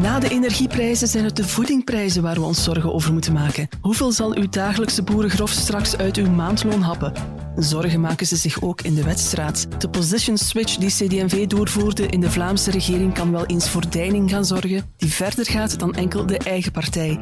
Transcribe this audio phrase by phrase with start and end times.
[0.00, 3.68] Na de energieprijzen zijn het de voedingprijzen waar we ons zorgen over moeten maken.
[3.80, 7.12] Hoeveel zal uw dagelijkse boerengrof straks uit uw maandloon happen?
[7.56, 9.80] Zorgen maken ze zich ook in de wedstrijd.
[9.80, 14.30] De position switch die CD&V doorvoerde in de Vlaamse regering kan wel eens voor deining
[14.30, 17.20] gaan zorgen, die verder gaat dan enkel de eigen partij.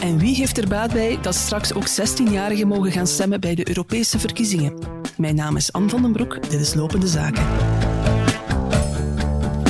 [0.00, 3.68] En wie heeft er baat bij dat straks ook 16-jarigen mogen gaan stemmen bij de
[3.68, 4.74] Europese verkiezingen?
[5.16, 7.44] Mijn naam is Anne van den Broek, dit is Lopende Zaken.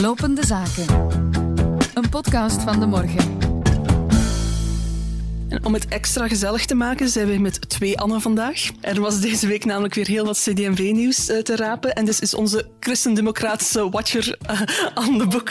[0.00, 1.43] Lopende Zaken.
[1.94, 3.43] Een podcast van de morgen.
[5.54, 8.70] En om het extra gezellig te maken zijn we met twee Anne vandaag.
[8.80, 11.94] Er was deze week namelijk weer heel wat CD&V-nieuws uh, te rapen.
[11.94, 14.60] En dus is onze christendemocratische watcher uh,
[14.94, 15.50] Anne de Boek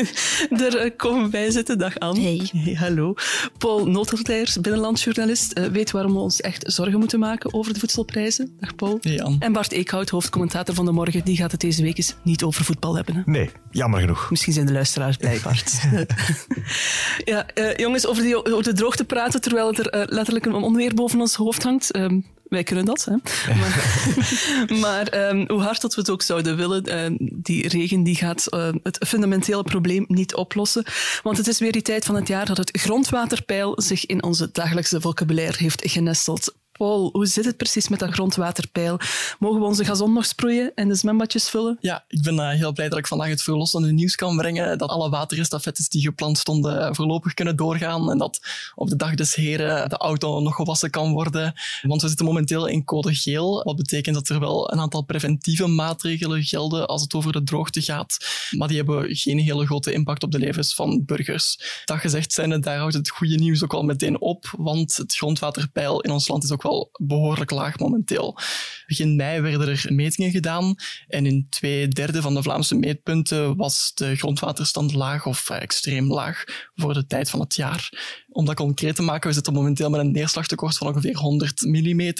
[0.66, 1.78] er uh, komen bij zitten.
[1.78, 2.20] Dag Anne.
[2.20, 2.50] Hey.
[2.52, 3.14] hey hallo.
[3.58, 8.56] Paul Notertijers, binnenlandsjournalist, weet waarom we ons echt zorgen moeten maken over de voedselprijzen.
[8.60, 8.98] Dag Paul.
[9.00, 9.36] Hey Anne.
[9.38, 12.64] En Bart Eekhout, hoofdcommentator van De Morgen, die gaat het deze week eens niet over
[12.64, 13.14] voetbal hebben.
[13.14, 13.22] Hè?
[13.24, 14.30] Nee, jammer genoeg.
[14.30, 15.80] Misschien zijn de luisteraars blij, Bart.
[17.24, 21.20] ja, jongens, over, die, over de droogte praten terwijl er uh, letterlijk een onweer boven
[21.20, 21.96] ons hoofd hangt.
[21.96, 23.14] Um, wij kunnen dat, hè.
[23.60, 24.04] Maar,
[24.80, 28.46] maar um, hoe hard dat we het ook zouden willen, uh, die regen die gaat
[28.82, 30.84] het fundamentele probleem niet oplossen.
[31.22, 34.48] Want het is weer die tijd van het jaar dat het grondwaterpeil zich in onze
[34.52, 36.54] dagelijkse vocabulaire heeft genesteld.
[36.78, 38.98] Hoe zit het precies met dat grondwaterpeil?
[39.38, 41.78] Mogen we onze gazon nog sproeien en de zwembadjes vullen?
[41.80, 44.78] Ja, ik ben uh, heel blij dat ik vandaag het verlossende nieuws kan brengen.
[44.78, 48.10] Dat alle waterestafettes die gepland stonden voorlopig kunnen doorgaan.
[48.10, 48.40] En dat
[48.74, 51.54] op de dag des heren de auto nog gewassen kan worden.
[51.82, 53.62] Want we zitten momenteel in code geel.
[53.64, 57.82] Wat betekent dat er wel een aantal preventieve maatregelen gelden als het over de droogte
[57.82, 58.16] gaat.
[58.50, 61.58] Maar die hebben geen hele grote impact op de levens van burgers.
[61.84, 64.54] Dat gezegd zijnde, daar houdt het goede nieuws ook al meteen op.
[64.58, 66.67] Want het grondwaterpeil in ons land is ook wel
[67.00, 68.38] behoorlijk laag momenteel.
[68.86, 70.74] Begin mei werden er metingen gedaan
[71.08, 76.44] en in twee derde van de Vlaamse meetpunten was de grondwaterstand laag of extreem laag
[76.74, 77.90] voor de tijd van het jaar.
[78.28, 82.12] Om dat concreet te maken, we zitten momenteel met een neerslagtekort van ongeveer 100 mm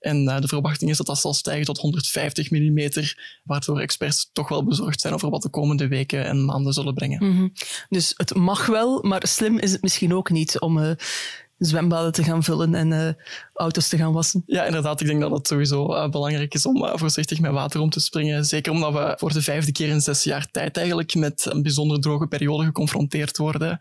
[0.00, 2.88] en de verwachting is dat dat zal stijgen tot 150 mm,
[3.44, 7.24] waardoor experts toch wel bezorgd zijn over wat de komende weken en maanden zullen brengen.
[7.24, 7.52] -hmm.
[7.88, 10.90] Dus het mag wel, maar slim is het misschien ook niet om uh,
[11.64, 13.08] zwembaden te gaan vullen en uh,
[13.54, 14.42] auto's te gaan wassen.
[14.46, 15.00] Ja, inderdaad.
[15.00, 18.00] Ik denk dat het sowieso uh, belangrijk is om uh, voorzichtig met water om te
[18.00, 18.44] springen.
[18.44, 22.00] Zeker omdat we voor de vijfde keer in zes jaar tijd eigenlijk met een bijzonder
[22.00, 23.78] droge periode geconfronteerd worden.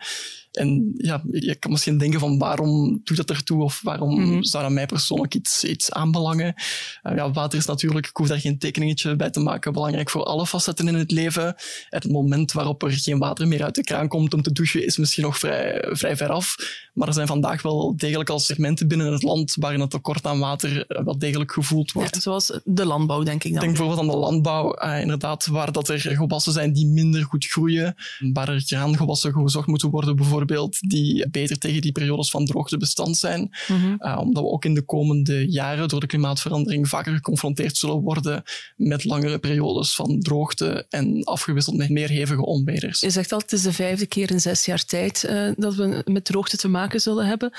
[0.51, 4.43] En ja, je kan misschien denken van waarom doet dat ertoe of waarom mm -hmm.
[4.43, 6.53] zou dat mij persoonlijk iets, iets aanbelangen.
[7.01, 10.47] Ja, water is natuurlijk, ik hoef daar geen tekeningetje bij te maken, belangrijk voor alle
[10.47, 11.55] facetten in het leven.
[11.89, 14.97] Het moment waarop er geen water meer uit de kraan komt om te douchen is
[14.97, 16.55] misschien nog vrij, vrij ver af.
[16.93, 20.39] Maar er zijn vandaag wel degelijk al segmenten binnen het land waarin het tekort aan
[20.39, 22.15] water wel degelijk gevoeld wordt.
[22.15, 23.61] Ja, zoals de landbouw, denk ik dan.
[23.61, 27.45] Denk bijvoorbeeld aan de landbouw, uh, inderdaad, waar dat er gewassen zijn die minder goed
[27.45, 27.95] groeien,
[28.33, 33.17] waar er graangewassen gezocht moeten worden, bijvoorbeeld die beter tegen die periodes van droogte bestand
[33.17, 33.39] zijn.
[33.67, 33.95] Mm -hmm.
[33.99, 38.43] uh, omdat we ook in de komende jaren door de klimaatverandering vaker geconfronteerd zullen worden
[38.75, 42.99] met langere periodes van droogte en afgewisseld met meer hevige onweders.
[42.99, 46.01] Je zegt al, het is de vijfde keer in zes jaar tijd uh, dat we
[46.05, 47.50] met droogte te maken zullen hebben.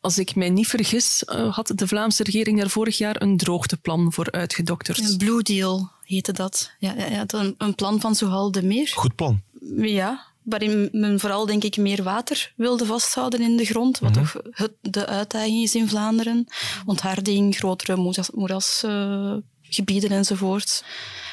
[0.00, 4.12] Als ik mij niet vergis, uh, had de Vlaamse regering daar vorig jaar een droogteplan
[4.12, 4.98] voor uitgedokterd.
[4.98, 6.70] Een Blue Deal heette dat.
[6.78, 8.92] Ja, ja, ja een, een plan van Zohal de Meer.
[8.94, 9.42] Goed plan.
[9.76, 14.16] Ja, waarin men vooral denk ik meer water wilde vasthouden in de grond, wat mm
[14.16, 14.24] -hmm.
[14.32, 16.46] toch het, de uitdaging is in Vlaanderen.
[16.86, 18.90] Ontharding, grotere moerasgebieden
[19.70, 20.84] moeras, uh, enzovoort.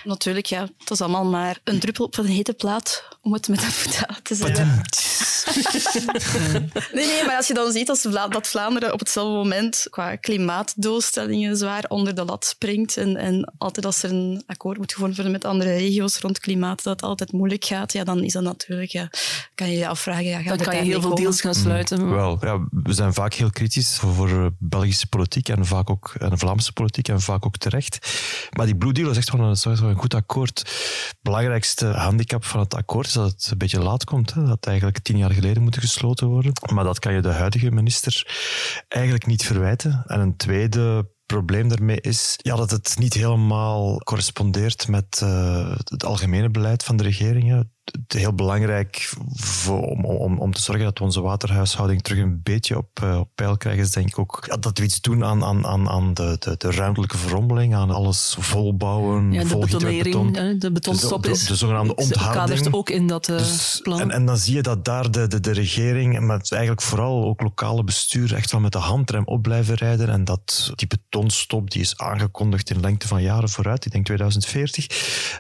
[0.04, 3.64] Natuurlijk, ja, het is allemaal maar een druppel op een hete plaat, om het met
[3.64, 4.82] een voet te zeggen.
[6.94, 10.16] nee, nee, maar als je dan ziet als Vla dat Vlaanderen op hetzelfde moment qua
[10.16, 15.16] klimaatdoelstellingen zwaar onder de lat springt en, en altijd als er een akkoord moet gevonden
[15.16, 18.44] worden met andere regio's rond klimaat, dat het altijd moeilijk gaat, ja, dan is dat
[18.44, 19.10] natuurlijk, ja,
[19.56, 22.06] kan je je afvragen, ja, dan kan je heel veel deals gaan sluiten.
[22.06, 22.12] Mm.
[22.12, 26.38] Wel, ja, we zijn vaak heel kritisch voor, voor Belgische politiek en vaak ook en
[26.38, 28.12] Vlaamse politiek en vaak ook terecht.
[28.58, 29.58] Maar die Blue Deal is echt gewoon een,
[29.90, 30.72] een goed akkoord.
[31.22, 34.34] Belangrijkste handicap van het akkoord is dat het een beetje laat komt.
[34.34, 34.46] Hè?
[34.46, 36.52] Dat eigenlijk tien jaar geleden moeten gesloten worden.
[36.74, 38.28] Maar dat kan je de huidige minister
[38.88, 40.04] eigenlijk niet verwijten.
[40.08, 46.06] En een tweede probleem daarmee is ja, dat het niet helemaal correspondeert met uh, het
[46.06, 47.64] algemene beleid van de regering.
[48.08, 52.78] Heel belangrijk voor, om, om, om te zorgen dat we onze waterhuishouding terug een beetje
[52.78, 55.44] op, uh, op peil krijgen, is denk ik ook ja, dat we iets doen aan,
[55.44, 60.60] aan, aan, aan de, de, de ruimtelijke verrommeling, aan alles volbouwen, ja, de betonering, beton.
[60.60, 61.42] de betonstop dus de, is...
[61.42, 62.34] De, de zogenaamde ontharding.
[62.34, 64.00] kadert ook in dat uh, dus, plan.
[64.00, 67.42] En, en dan zie je dat daar de, de, de regering, maar eigenlijk vooral ook
[67.42, 71.82] lokale bestuur, echt wel met de handrem op blijven rijden en dat die betonstop, die
[71.82, 74.88] is aangekondigd in lengte van jaren vooruit, ik denk 2040.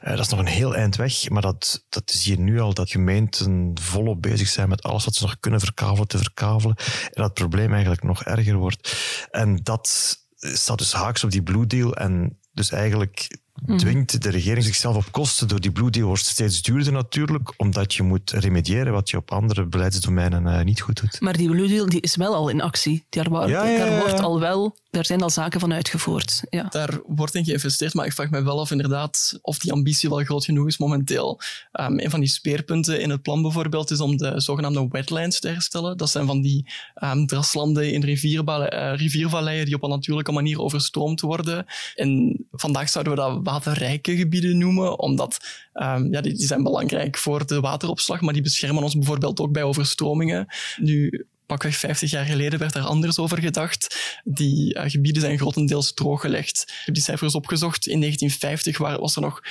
[0.03, 2.73] Uh, dat is nog een heel eind weg, maar dat, dat zie je nu al
[2.73, 6.75] dat gemeenten volop bezig zijn met alles wat ze nog kunnen verkavelen, te verkavelen.
[6.77, 8.97] En dat het probleem eigenlijk nog erger wordt.
[9.31, 11.95] En dat staat dus haaks op die Blue Deal.
[11.95, 13.37] En dus eigenlijk.
[13.77, 17.93] Dwingt de regering zichzelf op kosten door die Blue Deal wordt steeds duurder natuurlijk, omdat
[17.93, 21.21] je moet remediëren wat je op andere beleidsdomeinen eh, niet goed doet.
[21.21, 23.05] Maar die Blue Deal die is wel al in actie.
[23.09, 23.99] Daar, wa- Ja, ja, ja, daar ja.
[23.99, 26.41] wordt al wel, daar zijn al zaken van uitgevoerd.
[26.49, 26.63] Ja.
[26.69, 30.23] Daar wordt in geïnvesteerd, maar ik vraag me wel af inderdaad of die ambitie wel
[30.23, 31.39] groot genoeg is momenteel.
[31.79, 35.47] Um, een van die speerpunten in het plan bijvoorbeeld is om de zogenaamde wetlands te
[35.47, 35.97] herstellen.
[35.97, 36.65] Dat zijn van die
[37.03, 41.65] um, draslanden in rivierba- eh, riviervalleien die op een natuurlijke manier overstroomd worden.
[41.95, 45.37] En vandaag zouden we dat waterrijke gebieden noemen, omdat
[45.73, 49.51] um, ja, die, die zijn belangrijk voor de wateropslag, maar die beschermen ons bijvoorbeeld ook
[49.51, 50.47] bij overstromingen.
[50.77, 53.95] Nu, pakweg 50 jaar geleden werd daar anders over gedacht.
[54.23, 56.61] Die uh, gebieden zijn grotendeels drooggelegd.
[56.67, 57.87] Ik heb die cijfers opgezocht.
[57.87, 59.41] In 1950 was er nog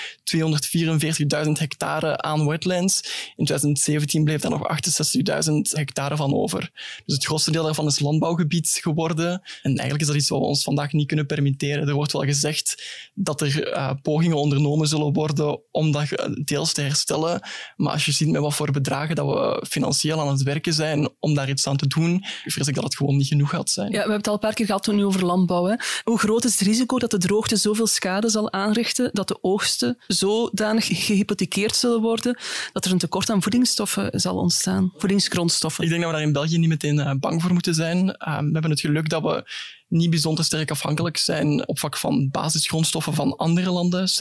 [1.47, 2.97] 244.000 hectare aan wetlands.
[3.37, 4.69] In 2017 bleef daar nog
[5.47, 6.71] 68.000 hectare van over.
[7.05, 9.31] Dus het grootste deel daarvan is landbouwgebied geworden.
[9.62, 11.89] En eigenlijk is dat iets wat we ons vandaag niet kunnen permitteren.
[11.89, 12.83] Er wordt wel gezegd
[13.15, 17.41] dat er uh, pogingen ondernomen zullen worden om dat deels te herstellen.
[17.77, 21.09] Maar als je ziet met wat voor bedragen dat we financieel aan het werken zijn
[21.19, 23.87] om daar iets aan te doen, vrees ik dat het gewoon niet genoeg gaat zijn.
[23.87, 25.64] Ja, we hebben het al een paar keer gehad nu over landbouw.
[25.64, 25.75] Hè.
[26.05, 29.99] Hoe groot is het risico dat de droogte zoveel schade zal aanrichten, dat de oogsten
[30.06, 32.38] zodanig gehypothekeerd zullen worden,
[32.73, 35.85] dat er een tekort aan voedingsstoffen zal ontstaan, voedingsgrondstoffen?
[35.85, 37.99] Ik denk dat we daar in België niet meteen uh, bang voor moeten zijn.
[37.99, 39.44] Uh, we hebben het geluk dat we
[39.88, 44.08] niet bijzonder sterk afhankelijk zijn op vlak van basisgrondstoffen van andere landen.
[44.08, 44.12] 60%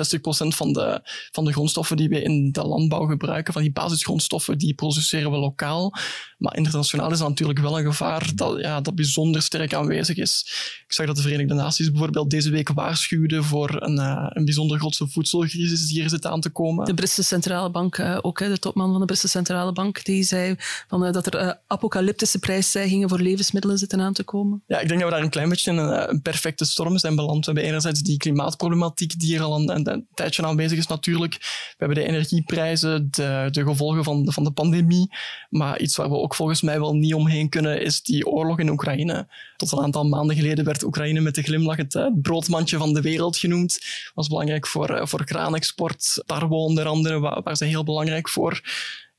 [0.47, 4.73] van de, van de grondstoffen die we in de landbouw gebruiken, van die basisgrondstoffen, die
[4.73, 5.93] produceren we lokaal.
[6.37, 10.45] Maar internationaal is dat natuurlijk wel een gevaar dat, ja, dat bijzonder sterk aanwezig is.
[10.87, 14.79] Ik zag dat de Verenigde Naties bijvoorbeeld deze week waarschuwden voor een, uh, een bijzonder
[14.79, 16.85] grootse voedselcrisis die er zit aan te komen.
[16.85, 20.23] De Britse Centrale Bank, uh, ook hè, de topman van de Britse Centrale Bank, die
[20.23, 20.55] zei
[20.87, 24.63] van, uh, dat er apocalyptische prijsstijgingen voor levensmiddelen zitten aan te komen.
[24.67, 27.45] Ja, ik denk dat we daar een klein beetje in een, perfecte storm zijn beland.
[27.45, 31.33] We hebben enerzijds die klimaatproblematiek die er al een, een, tijdje aanwezig is natuurlijk.
[31.33, 35.09] We hebben de energieprijzen, de, de gevolgen van de, van de pandemie.
[35.49, 38.69] Maar iets waar we ook volgens mij wel niet omheen kunnen, is die oorlog in
[38.69, 39.27] Oekraïne.
[39.57, 43.01] Tot een aantal maanden geleden werd Oekraïne met de glimlach het, het broodmandje van de
[43.01, 43.79] wereld genoemd.
[44.13, 48.61] Was belangrijk voor, voor graanexport, tarwe onder andere, waar, waar ze heel belangrijk voor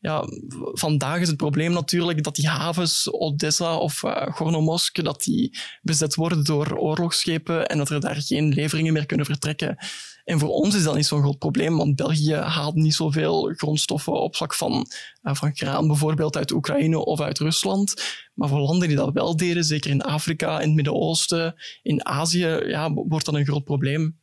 [0.01, 0.25] ja,
[0.73, 6.15] vandaag is het probleem natuurlijk dat die havens, Odessa of uh, Gornomosk, dat die bezet
[6.15, 9.77] worden door oorlogsschepen en dat er daar geen leveringen meer kunnen vertrekken.
[10.25, 14.13] En voor ons is dat niet zo'n groot probleem, want België haalt niet zoveel grondstoffen
[14.13, 14.87] op vlak van,
[15.23, 17.95] uh, van graan, bijvoorbeeld uit Oekraïne of uit Rusland.
[18.35, 22.47] Maar voor landen die dat wel deden, zeker in Afrika, in het Midden-Oosten, in Azië,
[22.47, 24.19] ja, wordt dat een groot probleem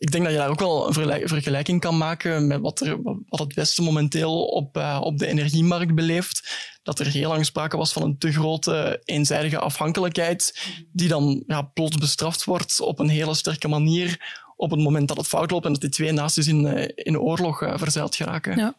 [0.00, 3.40] ik denk dat je daar ook wel een vergelijking kan maken met wat, er, wat
[3.40, 6.68] het Westen momenteel op, uh, op de energiemarkt beleeft.
[6.82, 11.62] Dat er heel lang sprake was van een te grote eenzijdige afhankelijkheid, die dan ja,
[11.62, 15.64] plots bestraft wordt op een hele sterke manier op het moment dat het fout loopt
[15.64, 18.56] en dat die twee naties in, uh, in oorlog uh, verzeild geraken.
[18.56, 18.74] Ja.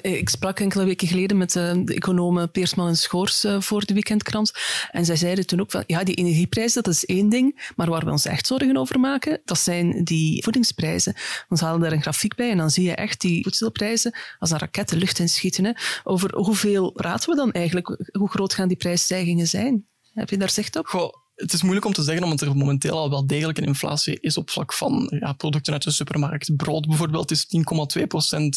[0.00, 4.52] Ik sprak enkele weken geleden met uh, de economen Peersman en Schoors voor de weekendkrant.
[4.90, 7.72] En zij zeiden toen ook van, ja, die energieprijzen, dat is één ding.
[7.76, 11.14] Maar waar we ons echt zorgen over maken, dat zijn die voedingsprijzen.
[11.48, 14.58] Dan halen daar een grafiek bij en dan zie je echt die voedselprijzen als een
[14.58, 15.64] raket de lucht in schieten.
[15.64, 15.72] Hè.
[16.04, 17.96] Over hoeveel praten we dan eigenlijk?
[18.12, 19.86] Hoe groot gaan die prijsstijgingen zijn?
[20.12, 20.86] Heb je daar zicht op?
[20.86, 24.20] Goh het is moeilijk om te zeggen, omdat er momenteel al wel degelijk een inflatie
[24.20, 26.56] is op vlak van ja, producten uit de supermarkt.
[26.56, 27.46] Brood bijvoorbeeld is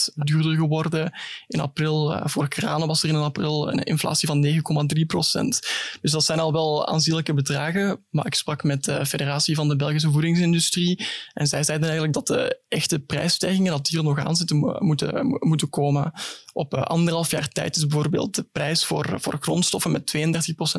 [0.09, 1.11] 10,2% duurder geworden.
[1.47, 5.59] In april, uh, voor kranen was er in april een inflatie van 9,3%.
[6.01, 8.05] Dus dat zijn al wel aanzienlijke bedragen.
[8.09, 12.27] Maar ik sprak met de Federatie van de Belgische Voedingsindustrie en zij zeiden eigenlijk dat
[12.27, 16.11] de echte prijsstijgingen, dat die er nog aan zitten, moeten, moeten komen.
[16.59, 20.21] Op uh, anderhalf jaar tijd is bijvoorbeeld de prijs voor, voor grondstoffen met 32%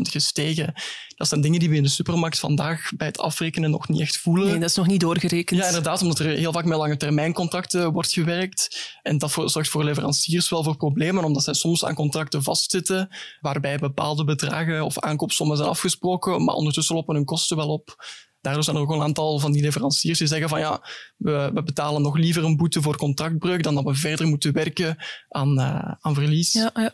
[0.00, 0.72] gestegen.
[1.16, 4.16] Dat zijn dingen die we in de supermarkt vandaag bij het afrekenen nog niet echt
[4.16, 4.46] voelen.
[4.46, 5.60] Nee, dat is nog niet doorgerekend.
[5.60, 8.98] Ja, inderdaad, omdat er heel vaak met lange termijncontracten wordt gewerkt.
[9.02, 13.08] En dat zorgt voor leveranciers wel voor problemen, omdat zij soms aan contracten vastzitten,
[13.40, 17.96] waarbij bepaalde bedragen of aankoopsommen zijn afgesproken, maar ondertussen lopen hun kosten wel op.
[18.40, 21.62] Daardoor zijn er ook een aantal van die leveranciers die zeggen van ja, we, we,
[21.62, 24.96] betalen nog liever een boete voor contractbreuk dan dat we verder moeten werken
[25.28, 26.52] aan, uh, aan verlies.
[26.52, 26.92] Ja, ja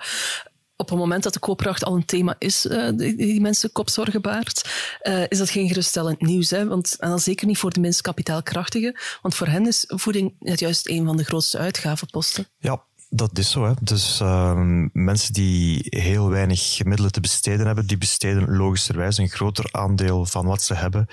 [0.77, 4.23] op het moment dat de koopkracht al een thema is, uh, die, die, mensen kopzorgen
[4.23, 4.71] baart,
[5.03, 6.51] uh, is dat geen geruststellend nieuws.
[6.51, 6.67] Hè?
[6.67, 10.89] Want, en dan zeker niet voor de minst kapitaalkrachtigen, want voor hen is voeding juist
[10.89, 12.49] een van de grootste uitgavenposten.
[12.59, 13.65] Ja, dat is zo.
[13.65, 13.73] Hè.
[13.81, 19.69] Dus ehm, mensen die heel weinig middelen te besteden hebben, die besteden logischerwijs een groter
[19.71, 21.07] aandeel van wat ze hebben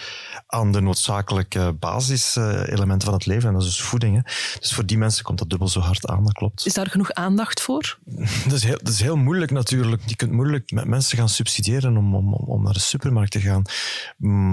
[0.47, 3.47] aan de noodzakelijke basiselementen van het leven.
[3.47, 4.15] En dat is dus voeding.
[4.15, 4.21] Hè.
[4.59, 6.65] Dus voor die mensen komt dat dubbel zo hard aan, dat klopt.
[6.65, 7.97] Is daar genoeg aandacht voor?
[8.47, 10.01] Dat is heel, dat is heel moeilijk natuurlijk.
[10.05, 13.61] Je kunt moeilijk met mensen gaan subsidiëren om, om, om naar de supermarkt te gaan.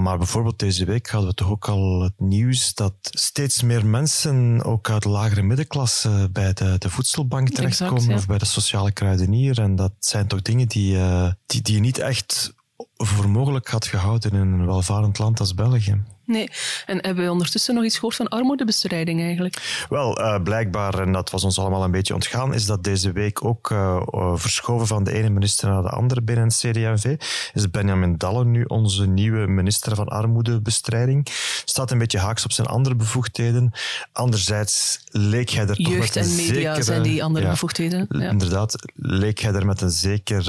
[0.03, 4.63] Maar bijvoorbeeld deze week hadden we toch ook al het nieuws dat steeds meer mensen,
[4.63, 6.89] ook uit de lagere middenklasse, bij de, de
[7.31, 8.17] voedselbank terechtkomen Exact, ja.
[8.17, 9.59] of bij de sociale kruidenier.
[9.59, 12.53] En dat zijn toch dingen die, eh, die, die je niet echt
[12.95, 16.03] voor mogelijk had gehouden in een welvarend land als België.
[16.31, 16.49] Nee.
[16.85, 19.85] En hebben we ondertussen nog iets gehoord van armoedebestrijding eigenlijk?
[19.89, 23.45] Wel, eh, blijkbaar, en dat was ons allemaal een beetje ontgaan, is dat deze week
[23.45, 27.15] ook eh, eh, verschoven van de ene minister naar de andere binnen het CD&V.
[27.53, 31.27] Is Benjamin Dalle nu onze nieuwe minister van Armoedebestrijding.
[31.65, 33.71] Staat een beetje haaks op zijn andere bevoegdheden.
[34.11, 38.05] Anderzijds leek hij er toch Jeugd met een en media zijn die andere ja, bevoegdheden.
[38.09, 38.29] Ja.
[38.29, 40.39] Inderdaad, leek hij er met een zeker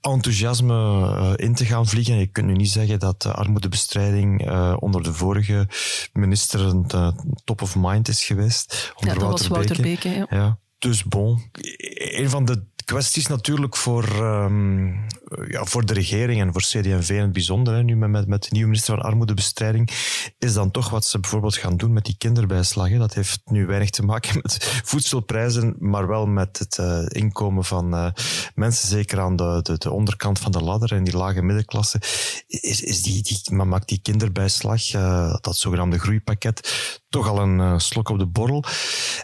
[0.00, 2.18] enthousiasme in te gaan vliegen.
[2.18, 5.68] Je kunt nu niet zeggen dat de armoedebestrijding eh, onder de vorige
[6.12, 7.08] minister een eh,
[7.44, 8.92] top of mind is geweest.
[8.96, 10.08] Ja, Onder dat was Wouter Beke.
[10.08, 10.26] Ja.
[10.30, 11.50] ja, dus bon.
[11.96, 14.92] Een van de kwesties natuurlijk voor, ehm,
[15.48, 18.48] ja, voor de regering en voor CD&V in het bijzonder, hè, nu met, met, de
[18.50, 19.90] nieuwe minister van Armoedebestrijding,
[20.38, 22.90] is dan toch wat ze bijvoorbeeld gaan doen met die kinderbijslag.
[22.90, 27.94] Dat heeft nu weinig te maken met voedselprijzen, maar wel met het eh, inkomen van
[27.94, 28.10] eh,
[28.54, 32.00] mensen, zeker aan de, de, de onderkant van de ladder en die lage middenklasse,
[32.46, 37.60] is, is die, die, maar maakt die kinderbijslag, eh, dat zogenaamde groeipakket, toch al een
[37.60, 38.64] eh, slok op de borrel.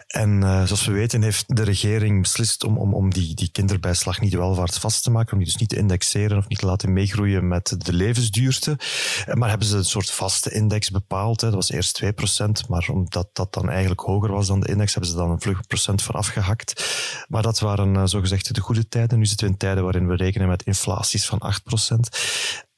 [0.07, 4.21] En eh, zoals we weten heeft de regering beslist om, om, om die, die kinderbijslag
[4.21, 7.49] niet welvaartsvast te maken, om die dus niet te indexeren of niet te laten meegroeien
[7.49, 8.79] met de levensduurte.
[9.27, 11.41] Eh, Maar hebben ze een soort vaste index bepaald.
[11.41, 11.47] Hè.
[11.47, 15.11] Dat was eerst 2%, maar omdat dat dan eigenlijk hoger was dan de index, hebben
[15.11, 16.85] ze dan een vlug procent van afgehakt.
[17.29, 19.19] Maar dat waren uh, zogezegd de goede tijden.
[19.19, 21.43] Nu zitten we in tijden waarin we rekenen met inflaties van
[21.93, 21.97] 8%.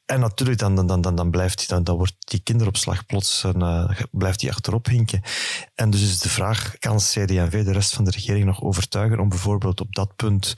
[0.06, 3.62] En natuurlijk, dan, dan, dan, dan, blijft, die- dan, dan wordt die kinderopslag plots een,
[3.62, 5.22] eh, blijft die achterop hinken.
[5.74, 9.28] En dus is de vraag, kan CD&V de rest van de regering nog overtuigen om
[9.28, 10.54] bijvoorbeeld op dat punt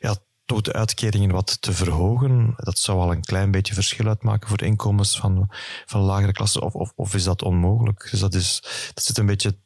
[0.00, 2.54] ja, toch de uitkeringen wat te verhogen?
[2.56, 5.48] Dat zou al een klein beetje verschil uitmaken voor de inkomens van,
[5.86, 6.62] van lagere klassen.
[6.62, 8.08] Of, of, of is dat onmogelijk?
[8.10, 8.60] Dus dat, is,
[8.94, 9.58] dat zit een beetje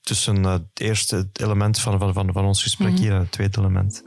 [0.00, 3.58] tussen eh, het eerste element van, van, van, van ons gesprek hier en het tweede
[3.60, 4.02] element.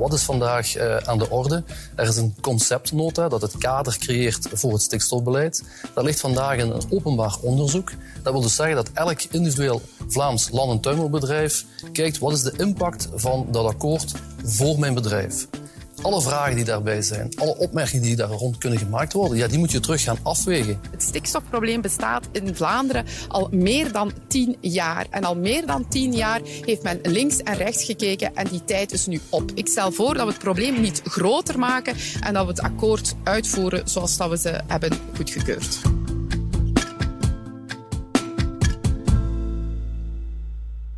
[0.00, 1.62] Wat is vandaag eh, aan de orde?
[1.94, 5.62] Er is een conceptnota dat het kader creëert voor het stikstofbeleid.
[5.94, 7.92] Daar ligt vandaag een openbaar onderzoek.
[8.22, 12.52] Dat wil dus zeggen dat elk individueel Vlaams land- en tuinbouwbedrijf kijkt wat is de
[12.56, 14.12] impact van dat akkoord
[14.44, 15.46] voor mijn bedrijf.
[16.02, 19.58] Alle vragen die daarbij zijn, alle opmerkingen die daar rond kunnen gemaakt worden, ja, die
[19.58, 20.80] moet je terug gaan afwegen.
[20.90, 25.06] Het stikstofprobleem bestaat in Vlaanderen al meer dan tien jaar.
[25.10, 28.92] En al meer dan tien jaar heeft men links en rechts gekeken en die tijd
[28.92, 29.50] is nu op.
[29.54, 33.14] Ik stel voor dat we het probleem niet groter maken en dat we het akkoord
[33.24, 35.99] uitvoeren zoals dat we ze hebben goedgekeurd.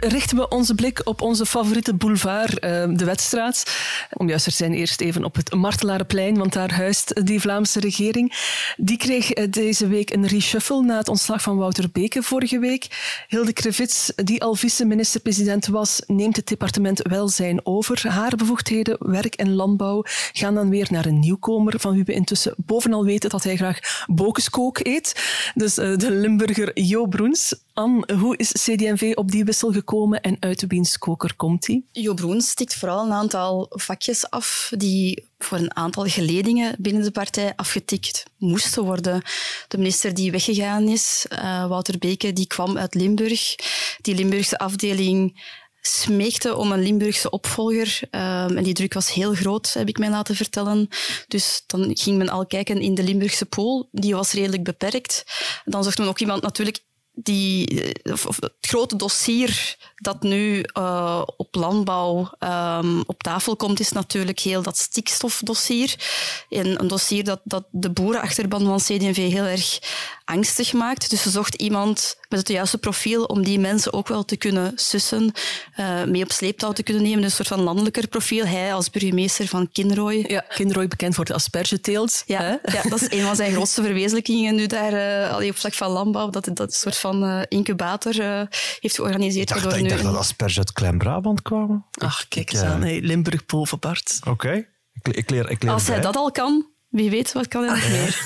[0.09, 3.65] Richten we onze blik op onze favoriete boulevard, eh, de Wetstraat.
[4.13, 8.33] Om juist te zijn, eerst even op het Martelarenplein, want daar huist die Vlaamse regering.
[8.77, 12.87] Die kreeg eh, deze week een reshuffle na het ontslag van Wouter Beke vorige week.
[13.29, 18.09] Hilde Krevits, die al vice-minister-president was, neemt het departement Welzijn over.
[18.09, 22.55] Haar bevoegdheden, werk en landbouw, gaan dan weer naar een nieuwkomer, van wie we intussen
[22.57, 25.15] bovenal weten dat hij graag bokenskook eet.
[25.55, 27.55] Dus eh, de Limburger Jo Broens.
[27.75, 31.83] Anne, hoe is CD&V op die wissel gekomen en uit wiens koker komt hij?
[31.93, 37.11] Jo Broens stikt vooral een aantal vakjes af die voor een aantal geledingen binnen de
[37.11, 39.23] partij afgetikt moesten worden.
[39.69, 43.55] De minister die weggegaan is, uh, Wouter Beke, die kwam uit Limburg.
[44.01, 45.41] Die Limburgse afdeling
[45.81, 48.01] smeekte om een Limburgse opvolger.
[48.11, 50.89] Um, en die druk was heel groot, heb ik mij laten vertellen.
[51.29, 53.89] Dus dan ging men al kijken in de Limburgse pool.
[53.93, 55.25] Die was redelijk beperkt.
[55.65, 56.79] Dan zocht men ook iemand natuurlijk
[57.13, 63.81] die, of, of het grote dossier dat nu uh, op landbouw um, op tafel komt,
[63.81, 65.95] is natuurlijk heel dat stikstofdossier.
[66.49, 69.79] En een dossier dat, dat de boerenachterban van CD&V heel erg
[70.25, 71.11] angstig maakt.
[71.11, 74.73] Dus ze zocht iemand met het juiste profiel om die mensen ook wel te kunnen
[74.75, 75.33] sussen,
[75.81, 77.21] uh, mee op sleeptouw te kunnen nemen.
[77.21, 78.47] Dus een soort van landelijker profiel.
[78.47, 80.25] Hij als burgemeester van Kinrooi.
[80.27, 82.23] Ja, Kinrooi bekend voor de aspergeteelt.
[82.27, 85.91] Ja, ja, dat is een van zijn grootste verwezenlijkingen nu daar uh, op vlak van
[85.91, 86.31] landbauw.
[86.31, 88.41] Dat dat een soort van uh, incubator uh,
[88.81, 89.51] heeft georganiseerd.
[89.51, 91.85] Ik dacht, ik dacht dat asperge uit Klein-Brabant kwamen.
[91.99, 92.83] Ach, kijk eens aan.
[92.83, 94.19] Hey, Limburg boven Bart.
[94.21, 94.31] Oké.
[94.31, 94.69] Okay.
[94.93, 96.05] Ik, ik, leer, ik leer Als hij bij.
[96.05, 98.23] dat al kan, Wie weet, wat kan er nog meer?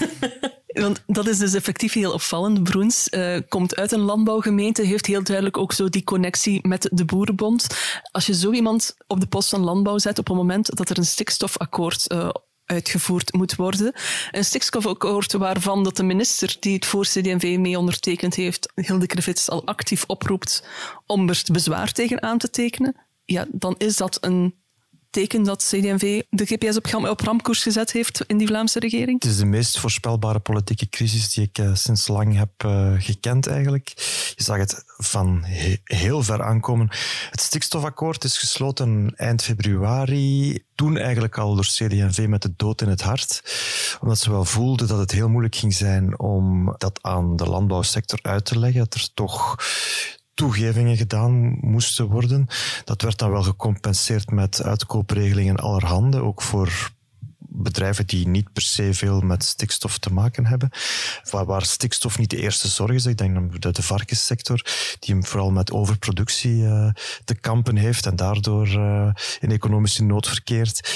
[0.82, 2.62] Want dat is dus effectief heel opvallend.
[2.62, 7.04] Broens uh, komt uit een landbouwgemeente, heeft heel duidelijk ook zo die connectie met de
[7.04, 7.66] Boerenbond.
[8.10, 10.98] Als je zo iemand op de post van landbouw zet op het moment dat er
[10.98, 12.28] een stikstofakkoord uh,
[12.66, 13.92] uitgevoerd moet worden.
[14.30, 19.50] Een stikstofakkoord waarvan dat de minister die het voor CD&V mee ondertekend heeft, Hilde Krevits,
[19.50, 20.64] al actief oproept
[21.06, 22.96] om er bezwaar tegen aan te tekenen.
[23.24, 24.54] Ja, dan is dat een
[25.10, 29.22] teken dat CD&V de GPS op, op ramkoers gezet heeft in die Vlaamse regering?
[29.22, 33.46] Het is de meest voorspelbare politieke crisis die ik uh, sinds lang heb uh, gekend
[33.46, 33.92] eigenlijk.
[34.36, 36.88] Je zag het van he heel ver aankomen.
[37.30, 40.64] Het stikstofakkoord is gesloten eind februari.
[40.74, 43.42] Toen eigenlijk al door CD&V met de dood in het hart.
[44.00, 48.18] Omdat ze wel voelden dat het heel moeilijk ging zijn om dat aan de landbouwsector
[48.22, 48.80] uit te leggen.
[48.80, 49.56] Dat er toch
[50.36, 52.46] toegevingen gedaan moesten worden.
[52.84, 56.94] Dat werd dan wel gecompenseerd met uitkoopregelingen allerhande, ook voor
[57.38, 60.70] bedrijven die niet per se veel met stikstof te maken hebben.
[61.30, 63.06] Waar, stikstof niet de eerste zorg is.
[63.06, 64.64] Ik denk aan de, varkenssector,
[64.98, 66.90] die vooral met overproductie uh,
[67.24, 70.90] te kampen heeft en daardoor uh, in economische nood verkeert.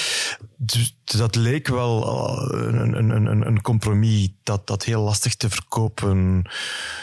[0.57, 5.49] Dus dat leek wel eh, een, een, een, een compromis dat, dat heel lastig te
[5.49, 6.49] verkopen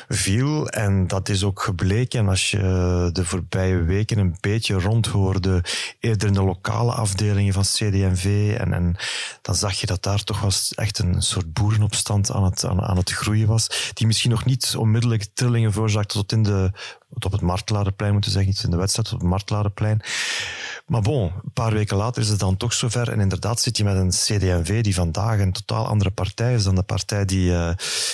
[0.08, 0.68] viel.
[0.68, 5.64] En dat is ook gebleken als je de voorbije weken een beetje rondhoorde,
[6.00, 8.54] eerder in de lokale afdelingen van CD&V.
[8.58, 8.96] En, en
[9.42, 13.10] dan zag je dat daar toch was echt een soort boerenopstand aan het, aan het
[13.10, 13.92] groeien was.
[13.94, 16.70] Die misschien nog niet onmiddellijk trillingen veroorzaakte tot in de
[17.10, 20.02] op het Martelarenplein moeten zeggen, iets in de wedstrijd op het Martelarenplein.
[20.86, 23.08] Maar bon, een paar weken later is het dan toch zover.
[23.08, 26.74] En inderdaad zit je met een CD&V die vandaag een totaal andere partij is dan
[26.74, 27.68] de partij die uh,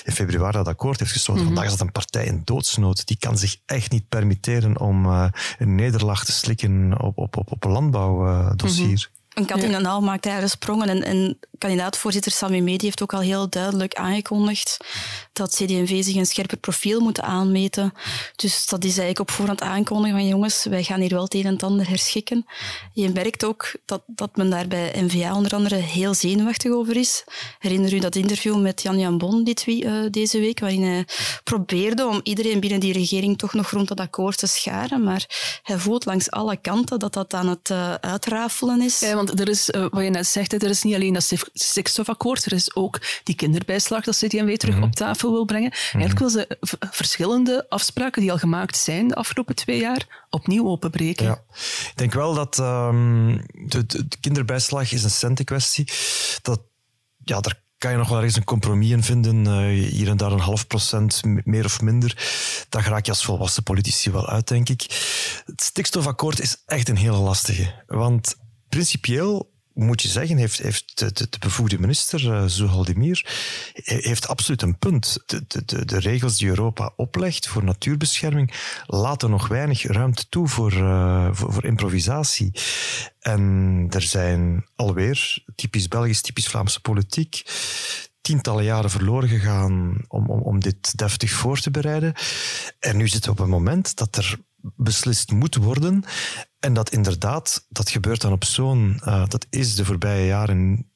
[0.04, 1.42] in februari dat akkoord heeft gesloten.
[1.42, 1.56] Mm -hmm.
[1.56, 3.06] Vandaag is dat een partij in doodsnood.
[3.06, 5.26] Die kan zich echt niet permitteren om uh,
[5.58, 8.88] een nederlaag te slikken op, op, op, op een landbouwdossier.
[8.88, 9.13] Uh, -hmm.
[9.34, 10.88] Een kat in de naal maakt eigenlijk sprongen.
[10.88, 14.76] En, en kandidaatvoorzitter Sami Medi heeft ook al heel duidelijk aangekondigd
[15.32, 17.92] dat CD&V zich een scherper profiel moet aanmeten.
[18.36, 21.44] Dus dat is eigenlijk op voorhand aankondigen van jongens, wij gaan hier wel het een
[21.44, 22.46] en het ander herschikken.
[22.92, 27.24] Je merkt ook dat, dat men daar bij NVA onder andere heel zenuwachtig over is.
[27.58, 31.06] Herinner u dat interview met Jan Jan Bon dit, uh, deze week, waarin hij
[31.44, 35.02] probeerde om iedereen binnen die regering toch nog rond dat akkoord te scharen.
[35.02, 35.26] Maar
[35.62, 39.00] hij voelt langs alle kanten dat dat aan het uh, uitrafelen is.
[39.00, 42.44] Ja, want er is, uh, wat je net zegt, er is niet alleen dat stikstofakkoord,
[42.44, 44.90] er is ook die kinderbijslag dat CD&V terug mm -hmm.
[44.90, 45.68] op tafel wil brengen.
[45.68, 46.00] Mm -hmm.
[46.00, 46.58] Eigenlijk wil ze
[46.90, 51.24] verschillende afspraken die al gemaakt zijn de afgelopen twee jaar opnieuw openbreken.
[51.24, 51.42] Ja.
[51.90, 55.88] Ik denk wel dat um, de, de, de, kinderbijslag is een centenkwestie.
[56.42, 56.60] Dat,
[57.24, 59.44] ja, daar kan je nog wel ergens een compromis in vinden.
[59.44, 62.16] Uh, hier en daar een half procent meer of minder.
[62.68, 64.82] Daar raak je als volwassen politici wel uit, denk ik.
[65.46, 67.82] Het stikstofakkoord is echt een hele lastige.
[67.86, 68.36] Want
[68.74, 72.44] principieel moet je zeggen, heeft, heeft de, de, de bevoegde minister, uh,
[73.84, 75.22] heeft absoluut een punt.
[75.26, 78.52] De, de, de, regels die Europa oplegt voor natuurbescherming
[78.86, 82.50] laten nog weinig ruimte toe voor, uh, voor, voor, improvisatie.
[83.20, 87.42] En er zijn alweer, typisch Belgisch, typisch Vlaamse politiek,
[88.20, 92.14] tientallen jaren verloren gegaan om, om, om dit deftig voor te bereiden.
[92.78, 94.38] En nu zitten we op een moment dat er
[94.76, 96.04] beslist moet worden.
[96.64, 100.90] En dat inderdaad, dat gebeurt dan op zo'n, uh, dat is de voorbije jaren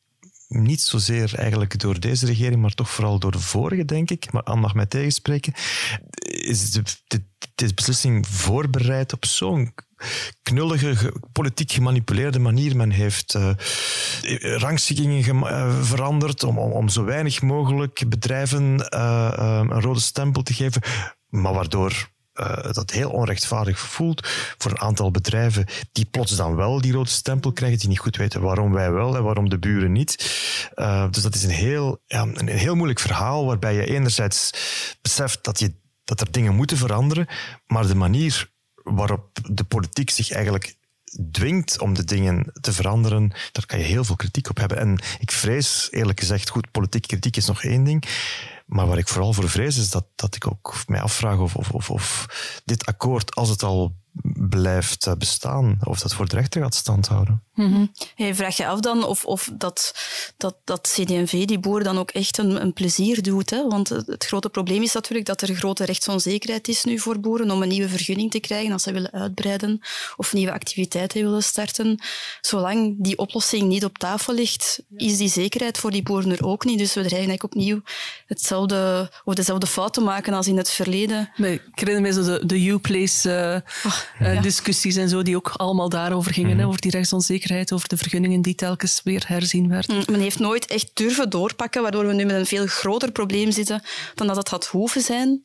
[0.48, 4.32] niet zozeer eigenlijk door deze regering, maar toch vooral door de vorige, denk ik.
[4.32, 5.52] Maar Anne mag mij tegenspreken.
[6.22, 7.22] Is de, de,
[7.54, 9.74] deze beslissing voorbereid op zo'n
[10.42, 12.76] knullige, politiek gemanipuleerde manier.
[12.76, 13.50] Men heeft uh,
[14.56, 18.96] rangschikkingen uh, veranderd om, om, zo weinig mogelijk bedrijven
[19.70, 20.82] een rode stempel te geven,
[21.28, 26.80] maar waardoor uh, dat heel onrechtvaardig voelt voor een aantal bedrijven die plots dan wel
[26.80, 29.92] die rode stempel krijgen, die niet goed weten waarom wij wel en waarom de buren
[29.92, 30.16] niet.
[30.74, 34.50] Uh, dus dat is een heel, ja, een heel moeilijk verhaal waarbij je enerzijds
[35.02, 35.72] beseft dat, je,
[36.04, 37.26] dat er dingen moeten veranderen,
[37.66, 40.76] maar de manier waarop de politiek zich eigenlijk
[41.30, 44.78] dwingt om de dingen te veranderen, daar kan je heel veel kritiek op hebben.
[44.78, 48.04] En ik vrees, eerlijk gezegd, goed, politieke kritiek is nog één ding.
[48.68, 51.70] Maar waar ik vooral voor vrees is dat, dat ik ook mij afvraag of, of,
[51.70, 52.26] of, of
[52.64, 53.96] dit akkoord, als het al
[54.48, 57.42] blijft bestaan, of dat voor de rechter gaat standhouden.
[57.54, 57.92] Mm -hmm.
[58.16, 59.94] Je vraagt je af dan of, of dat,
[60.36, 63.50] dat, dat CD&V die boeren dan ook echt een, een plezier doet.
[63.50, 63.68] Hè?
[63.68, 67.62] Want het grote probleem is natuurlijk dat er grote rechtsonzekerheid is nu voor boeren om
[67.62, 69.80] een nieuwe vergunning te krijgen als ze willen uitbreiden
[70.16, 72.00] of nieuwe activiteiten willen starten.
[72.40, 76.64] Zolang die oplossing niet op tafel ligt, is die zekerheid voor die boeren er ook
[76.64, 76.78] niet.
[76.78, 77.82] Dus we dreigen eigenlijk opnieuw
[78.26, 81.30] hetzelfde, of dezelfde fouten maken als in het verleden.
[81.36, 84.40] Nee, ik herinner me zo de, de U-Place uh, oh, eh, Ja.
[84.40, 86.58] discussies en zo, die ook allemaal daarover gingen.
[86.58, 89.96] hè, over die rechtsonzekerheid, over de vergunningen die telkens weer herzien werden.
[89.96, 93.50] Mm, Men heeft nooit echt durven doorpakken, waardoor we nu met een veel groter probleem
[93.50, 93.82] zitten
[94.14, 95.44] dan dat het had hoeven zijn.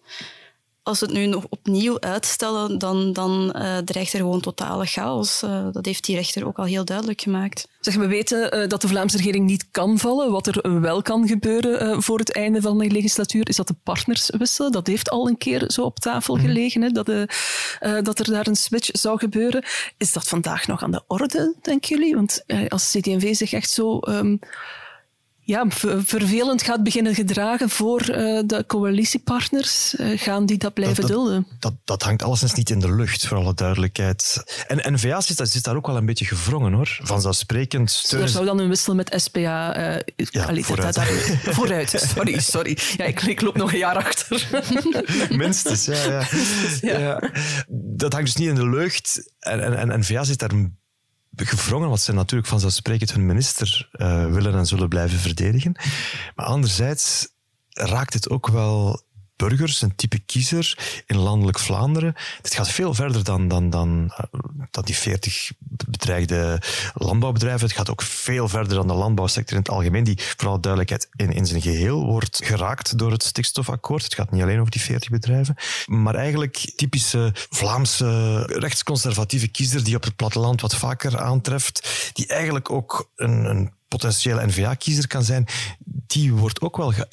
[0.84, 5.44] Als we het nu nog opnieuw uitstellen, dan, dan eh, dreigt er gewoon totale chaos.
[5.44, 7.68] Eh, dat heeft die rechter ook al heel duidelijk gemaakt.
[7.80, 10.32] Zeg, we weten eh, dat de Vlaamse regering niet kan vallen.
[10.32, 14.30] Wat er wel kan gebeuren voor het einde van de legislatuur is dat de partners
[14.38, 14.72] wisselen.
[14.72, 17.06] Dat heeft al een keer zo op tafel gelegen, hè, dat,
[18.06, 19.64] dat er daar een switch zou gebeuren.
[19.98, 22.16] Is dat vandaag nog aan de orde, denken jullie?
[22.16, 24.00] Want als CD&V zich echt zo...
[24.00, 24.36] ehm,
[25.46, 31.02] ja, ver- vervelend gaat beginnen gedragen voor eh, de coalitiepartners, eh, gaan die dat blijven
[31.02, 31.48] dat- dulden?
[31.60, 34.44] Dat, dat hangt alleszins niet in de lucht, voor alle duidelijkheid.
[34.68, 37.00] En N-VA zit, daar- zit daar ook wel een beetje gevrongen, hoor.
[37.04, 38.34] Vanzelfsprekend Er steunen ze...
[38.34, 39.76] zou dan een wissel met SPA...
[39.76, 40.96] eh Ja, allee, dat- vooruit.
[40.96, 41.06] dat-
[41.56, 42.78] vooruit, sorry, sorry.
[42.98, 44.48] Ja, ik, ik loop nog een jaar achter.
[45.38, 46.04] Minstens, ja,
[46.82, 46.98] ja.
[47.00, 47.30] ja.
[47.70, 49.32] Dat hangt dus niet in de lucht.
[49.40, 50.52] En, en, en N-VA zit daar
[51.36, 55.76] gevrongen, want ze natuurlijk vanzelfsprekend hun minister eh, willen en zullen blijven verdedigen.
[56.36, 57.28] Maar anderzijds
[57.70, 59.02] raakt het ook wel
[59.36, 62.16] burgers, een type kiezer in landelijk Vlaanderen.
[62.42, 64.40] Dit gaat veel verder dan, dan, dan, eh,
[64.72, 65.52] dan die 40
[65.86, 66.62] bedreigde
[66.94, 67.68] landbouwbedrijven.
[67.68, 71.32] Het gaat ook veel verder dan de landbouwsector in het algemeen, die vooral duidelijkheid in,
[71.32, 74.04] in zijn geheel wordt geraakt door het stikstofakkoord.
[74.04, 79.96] Het gaat niet alleen over die 40 bedrijven, maar eigenlijk typische Vlaamse rechtsconservatieve kiezer die
[79.96, 85.46] op het platteland wat vaker aantreft, die eigenlijk ook een, een potentiële N-VA-kiezer kan zijn,
[86.08, 87.08] die wordt ook wel ge-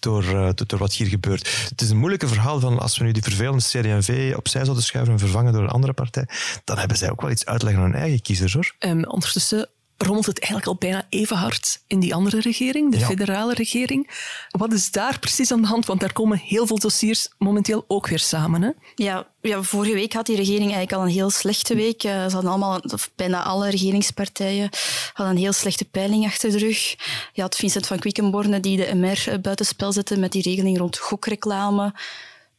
[0.00, 1.66] door, eh, door, wat hier gebeurt.
[1.68, 5.12] Het is een moeilijke verhaal van als we nu die vervelende CD&V opzij zouden schuiven
[5.12, 6.28] en vervangen door een andere partij,
[6.64, 8.74] dan hebben zij ook wel iets uitleggen aan hun eigen kiezers, hoor.
[8.78, 13.06] Ehm, ondertussen rommelt het eigenlijk al bijna even hard in die andere regering, de Ja.
[13.06, 14.10] federale regering.
[14.50, 15.86] Wat is daar precies aan de hand?
[15.86, 18.62] Want daar komen heel veel dossiers momenteel ook weer samen.
[18.62, 18.70] Hè?
[18.94, 22.02] Ja, ja, vorige week had die regering eigenlijk al een heel slechte week.
[22.02, 24.68] Eh, Ze hadden allemaal, of bijna alle regeringspartijen
[25.12, 26.94] hadden een heel slechte peiling achter de rug.
[27.32, 30.98] Je had Vincent van Quickenborne die de MR eh, buitenspel zette met die regeling rond
[30.98, 31.94] gokreclame.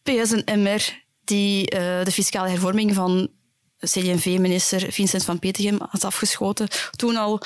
[0.04, 0.82] PS en MR
[1.24, 3.30] die eh, de fiscale hervorming van
[3.80, 6.68] CD&V-minister Vincent van Petegem had afgeschoten.
[6.96, 7.42] Toen al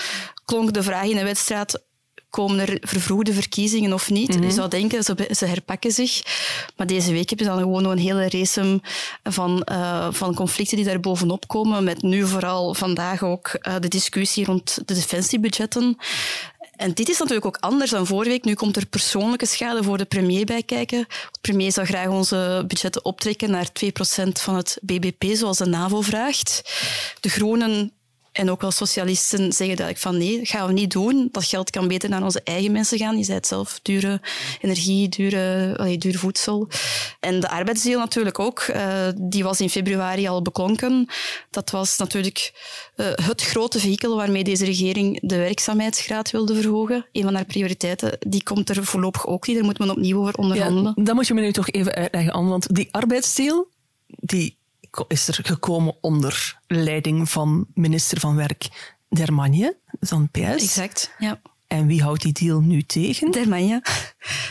[0.45, 1.81] klonk de vraag in de wedstrijd
[2.31, 4.33] komen er vervroegde verkiezingen of niet.
[4.33, 6.21] Je zou denken, ze, ze herpakken zich.
[6.75, 8.81] Maar deze week hebben ze dan gewoon nog een hele race
[9.23, 11.83] van, eh, van conflicten die daar bovenop komen.
[11.83, 15.97] Met nu vooral vandaag ook eh, de discussie rond de defensiebudgetten.
[16.81, 18.43] En dit is natuurlijk ook anders dan vorige week.
[18.43, 20.99] Nu komt er persoonlijke schade voor de premier bij kijken.
[21.07, 26.01] De premier zou graag onze budgetten optrekken naar 2% van het BBP, zoals de NAVO
[26.01, 26.61] vraagt.
[27.19, 27.91] De Groenen
[28.31, 31.29] en ook wel socialisten zeggen duidelijk van nee, dat gaan we niet doen.
[31.31, 33.17] Dat geld kan beter naar onze eigen mensen gaan.
[33.17, 34.21] Je zei het zelf, dure
[34.61, 36.67] energie, dure, duur voedsel.
[37.19, 38.59] En de arbeidsdeel natuurlijk ook.
[38.59, 41.07] eh, die was in februari al beklonken.
[41.49, 42.53] Dat was natuurlijk
[42.95, 47.05] eh, het grote vehikel waarmee deze regering de werkzaamheidsgraad wilde verhogen.
[47.11, 48.17] Een van haar prioriteiten.
[48.19, 49.55] Die komt er voorlopig ook niet.
[49.55, 50.93] Daar moet men opnieuw over onderhandelen.
[50.95, 52.49] Dat moet je me nu toch even uitleggen, Anne.
[52.49, 53.67] Want die arbeidsdeel
[54.07, 54.57] die
[55.07, 58.69] is er gekomen onder leiding van minister van Werk
[59.09, 60.39] Dermagne, van PS.
[60.39, 61.41] Exact, ja.
[61.71, 63.31] En wie houdt die deal nu tegen?
[63.31, 63.81] Dermanja.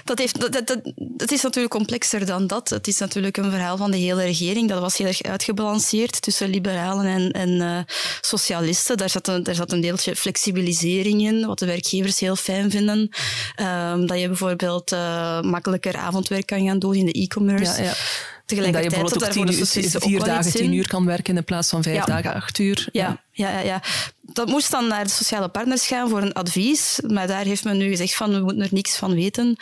[0.04, 2.68] Dat, heeft, dat, dat, is natuurlijk complexer dan dat.
[2.68, 4.68] Het is natuurlijk een verhaal van de hele regering.
[4.68, 8.96] Dat was heel erg uitgebalanceerd tussen liberalen en, en eh, socialisten.
[8.96, 13.08] Daar zat, een, daar zat een deeltje flexibilisering in, wat de werkgevers heel fijn vinden.
[13.54, 17.82] Ehm, dat je bijvoorbeeld eh, makkelijker avondwerk kan gaan doen in de e-commerce.
[17.82, 17.94] Ja, ja.
[18.50, 21.44] En dat je Tegelijkertijd bijvoorbeeld op tien de vier dagen tien uur kan werken in
[21.44, 22.04] plaats van vijf Ja.
[22.04, 22.88] dagen acht uur.
[22.92, 23.82] Ja, ja, ja, ja.
[24.32, 27.00] Dat moest dan naar de sociale partners gaan voor een advies.
[27.06, 29.56] Maar daar heeft men nu gezegd van, we moeten er niks van weten.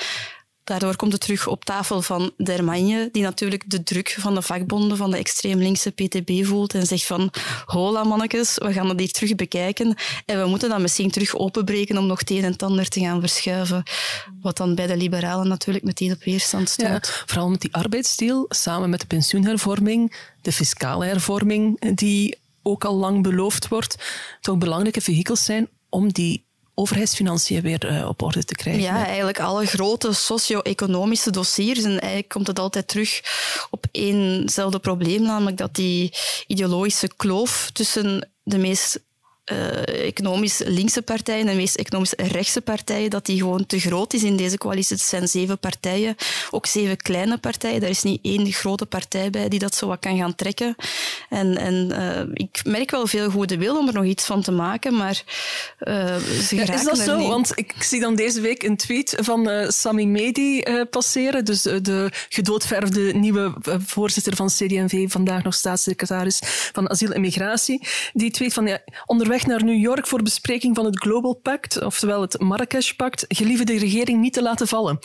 [0.69, 4.97] Daardoor komt het terug op tafel van Dermagne, die natuurlijk de druk van de vakbonden,
[4.97, 7.31] van de extreem linkse PTB voelt en zegt van,
[7.65, 11.99] hola mannetjes, we gaan dat hier terug bekijken en we moeten dat misschien terug openbreken
[11.99, 13.83] om nog het een en het ander te gaan verschuiven.
[14.41, 16.75] Wat dan bij de liberalen natuurlijk meteen op weerstand.
[16.77, 22.95] Ja, vooral met die arbeidsdeel, samen met de pensioenhervorming, de fiscale hervorming, die ook al
[22.95, 23.97] lang beloofd wordt,
[24.41, 28.83] toch belangrijke vehikels zijn om die overheidsfinanciën weer eh, op orde te krijgen.
[28.83, 31.83] Ja, eigenlijk alle grote socio-economische dossiers.
[31.83, 33.23] En eigenlijk komt het altijd terug
[33.71, 36.13] op éénzelfde probleem, namelijk dat die
[36.47, 39.01] ideologische kloof tussen de meest
[39.53, 44.13] uh, economisch linkse partijen en de meest economisch rechtse partijen, dat die gewoon te groot
[44.13, 44.97] is in deze coalitie.
[44.97, 46.17] Het zijn zeven partijen,
[46.51, 47.83] ook zeven kleine partijen.
[47.83, 50.77] Er is niet één grote partij bij die dat zo wat kan gaan trekken.
[51.29, 54.53] En, en uh, ik merk wel veel goede wil om er nog iets van te
[54.53, 55.23] maken, maar
[55.81, 57.17] uh, ze ja, Is dat zo?
[57.17, 57.29] Niet.
[57.29, 63.01] Want ik zie dan deze week een tweet van Sami Medi passeren, dus de gedoodverfde
[63.15, 63.55] nieuwe
[63.87, 66.39] voorzitter van CD&V, vandaag nog staatssecretaris
[66.73, 67.87] van Asiel en Migratie.
[68.13, 72.21] Die tweet van ja, onderweg naar New York voor bespreking van het Global Pact, oftewel
[72.21, 74.99] het Marrakesh-pact, gelieve de regering niet te laten vallen.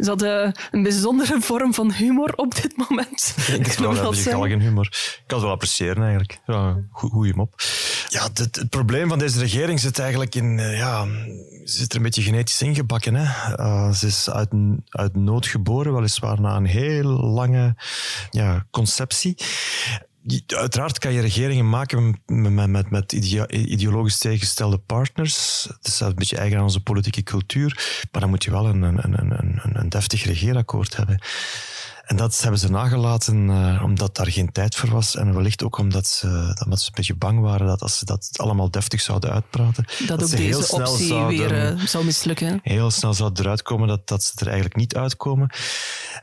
[0.00, 3.34] Is dat uh, een bijzondere vorm van humor op dit moment?
[3.52, 4.86] Ik wel, dat is geen humor.
[4.86, 6.40] Ik kan het wel appreciëren eigenlijk.
[6.46, 7.54] Ja, goeie mop.
[8.08, 10.58] Ja, het, het, probleem van deze regering zit eigenlijk in...
[10.58, 11.06] Uh, ja,
[11.64, 13.14] zit er een beetje genetisch ingebakken.
[13.14, 13.56] Hè?
[13.58, 14.48] Uh, ze is uit,
[14.88, 17.74] uit nood geboren, weliswaar na een heel lange
[18.30, 19.36] ja, conceptie
[20.46, 25.66] uiteraard kan je regeringen maken met, met, met ideologisch tegengestelde partners.
[25.68, 28.02] Dat is een beetje eigen aan onze politieke cultuur.
[28.10, 31.20] Maar dan moet je wel een, een, een, een, een deftig regeerakkoord hebben.
[32.10, 35.16] En dat hebben ze nagelaten uh, omdat daar geen tijd voor was.
[35.16, 36.26] En wellicht ook omdat ze,
[36.64, 39.84] omdat ze een beetje bang waren dat als ze dat allemaal deftig zouden uitpraten...
[39.98, 42.60] Dat, dat ook ze deze heel snel optie zouden, weer uh, zou mislukken.
[42.62, 45.50] Heel snel zou eruit komen dat, dat ze er eigenlijk niet uitkomen.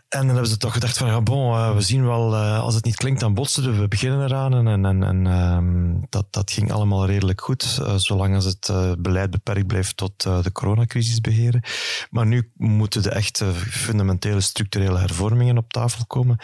[0.08, 2.86] En dan hebben ze toch gedacht van, ja bon, uh, we zien wel, als het
[2.86, 3.80] niet klinkt, dan botsen we.
[3.80, 4.68] We beginnen eraan.
[4.68, 9.68] En, en, en um, dat, dat ging allemaal redelijk goed, zolang als het beleid beperkt
[9.68, 11.64] bleef tot de coronacrisis beheren.
[12.10, 16.38] Maar nu moeten de echte fundamentele structurele hervormingen op tafel komen,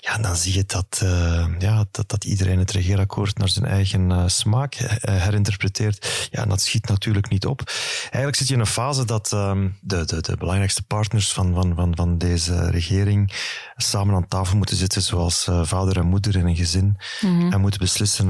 [0.00, 4.10] ja, dan zie je dat, uh, ja, dat, dat iedereen het regeerakkoord naar zijn eigen
[4.10, 6.28] uh, smaak uh, herinterpreteert.
[6.30, 7.62] Ja, en dat schiet natuurlijk niet op.
[8.02, 11.74] Eigenlijk zit je in een fase dat um, de, de, de belangrijkste partners van, van,
[11.74, 13.32] van, van deze regering
[13.76, 17.52] samen aan tafel moeten zitten, zoals vader en moeder in een gezin, mm -hmm.
[17.52, 18.28] en moeten beslissen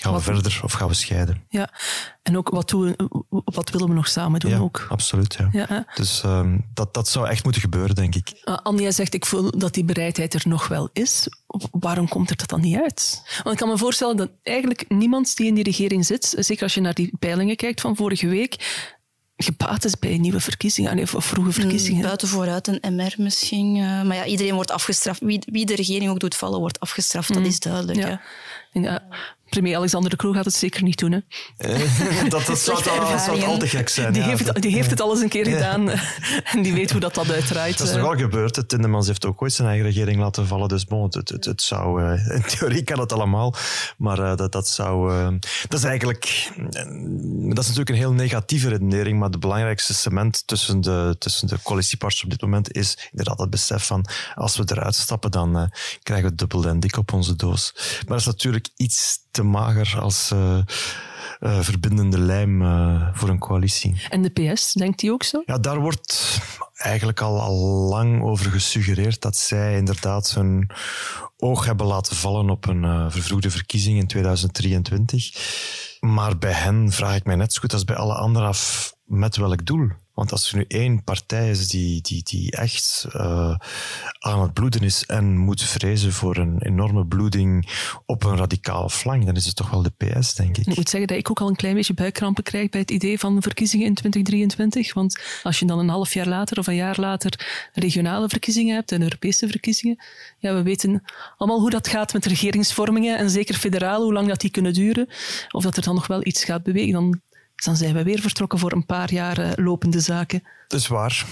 [0.00, 1.44] Gaan we verder of gaan we scheiden?
[1.48, 1.70] Ja,
[2.22, 2.96] en ook wat, doen,
[3.28, 4.50] wat willen we nog samen doen?
[4.50, 4.86] Ja, ook?
[4.88, 5.34] absoluut.
[5.34, 5.48] Ja.
[5.52, 8.42] ja dus um, dat, dat zou echt moeten gebeuren, denk ik.
[8.44, 11.28] Uh, Anja zegt, ik voel dat die bereidheid er nog wel is.
[11.70, 13.22] Waarom komt er dat dan niet uit?
[13.42, 16.74] Want ik kan me voorstellen dat eigenlijk niemand die in die regering zit, zeker als
[16.74, 18.86] je naar die peilingen kijkt van vorige week,
[19.36, 22.02] gebaat is bij nieuwe verkiezingen, of vroege verkiezingen.
[22.02, 23.76] Buiten vooruit een MR misschien.
[23.76, 25.20] Uh, maar ja, iedereen wordt afgestraft.
[25.20, 27.34] Wie, wie, de regering ook doet vallen, wordt afgestraft.
[27.34, 27.98] Dat is duidelijk.
[27.98, 28.20] Ja.
[28.72, 29.02] ja
[29.48, 31.12] premier Alexander de Croo gaat het zeker niet doen.
[31.12, 31.20] Hè.
[32.28, 34.12] dat, dat, zou, dat zou al te gek zijn.
[34.12, 34.28] Die, ja.
[34.28, 35.90] heeft, het, die heeft het al eens een keer gedaan
[36.52, 37.78] en die weet hoe dat, dat uitdraait.
[37.78, 38.68] Dat is nog wel gebeurd.
[38.68, 40.68] Tindemans heeft ook ooit zijn eigen regering laten vallen.
[40.68, 43.54] Dus bon, het, het, het zou, uh, in theorie kan het allemaal,
[43.96, 45.12] maar uh, dat, dat zou...
[45.12, 45.28] Uh,
[45.68, 46.50] dat is eigenlijk...
[47.54, 51.58] dat is natuurlijk een heel negatieve redenering, maar de belangrijkste cement tussen de, tussen de
[51.62, 55.70] coalitiepartners op dit moment is inderdaad het besef van als we eruit stappen, dan
[56.02, 57.72] krijgen we dubbel en dik op onze doos.
[57.76, 60.58] Maar dat is natuurlijk iets te mager als uh,
[61.40, 64.02] uh, verbindende lijm uh, voor een coalitie.
[64.10, 65.42] En de PS, denkt die ook zo?
[65.46, 66.40] Ja, daar wordt
[66.76, 67.56] eigenlijk al, al
[67.88, 70.70] lang over gesuggereerd dat zij inderdaad hun
[71.36, 75.96] oog hebben laten vallen op een vervroegde verkiezing in 2023.
[76.00, 79.36] Maar bij hen vraag ik mij net zo goed als bij alle anderen af met
[79.36, 79.90] welk doel.
[80.18, 83.54] Want als er nu één partij is die, die, die echt uh,
[84.18, 87.68] aan het bloeden is en moet vrezen voor een enorme bloeding
[88.06, 90.66] op een radicale flank, dan is het toch wel de PS, denk ik.
[90.66, 93.18] Ik moet zeggen dat ik ook al een klein beetje buikkrampen krijg bij het idee
[93.18, 94.94] van verkiezingen in 2023.
[94.94, 98.92] Want als je dan een half jaar later of een jaar later regionale verkiezingen hebt
[98.92, 100.04] en Europese verkiezingen,
[100.38, 101.02] ja, we weten
[101.36, 105.08] allemaal hoe dat gaat met regeringsvormingen en zeker federaal, hoe lang dat die kunnen duren.
[105.50, 106.92] Of dat er dan nog wel iets gaat bewegen.
[106.92, 107.20] Dan
[107.58, 110.42] dus dan zijn we weer vertrokken voor een paar jaar lopende zaken.
[110.68, 111.24] Dat is waar.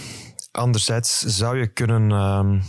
[0.53, 2.11] Anderzijds zou je kunnen...
[2.11, 2.63] Uh,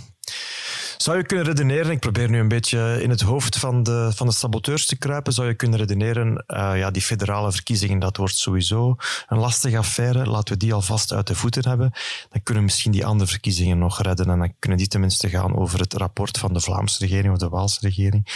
[0.97, 4.27] zou je kunnen redeneren, ik probeer nu een beetje in het hoofd van de, van
[4.27, 8.35] de saboteurs te kruipen, zou je kunnen redeneren, uh, ja, die federale verkiezingen, dat wordt
[8.35, 8.95] sowieso
[9.27, 10.25] een lastige affaire.
[10.25, 11.91] Laten we die alvast uit de voeten hebben.
[12.29, 15.57] Dan kunnen we misschien die andere verkiezingen nog redden en dan kunnen die tenminste gaan
[15.57, 18.27] over het rapport van de Vlaamse regering of de Waalse regering.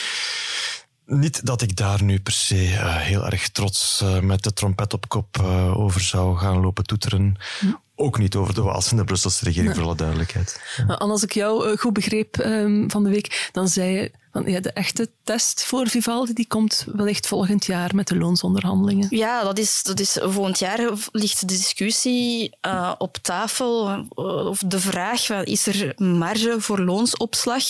[1.13, 4.93] Niet dat ik daar nu per se uh, heel erg trots uh, met de trompet
[4.93, 7.35] op kop uh, over zou gaan lopen toeteren.
[7.59, 7.65] Hm.
[8.01, 9.75] Ook niet over de Waalse en de Brusselse regering, nee.
[9.75, 10.61] voor alle duidelijkheid.
[10.87, 10.93] Ja.
[10.93, 14.71] als ik jou goed begreep um, van de week, dan zei je van, ja, de
[14.71, 19.07] echte test voor Vivaldi die komt wellicht volgend jaar met de loonsonderhandelingen.
[19.09, 20.79] Ja, dat is, dat is volgend jaar
[21.11, 24.05] ligt de discussie uh, op tafel.
[24.47, 27.63] Of de vraag, is er marge voor loonsopslag?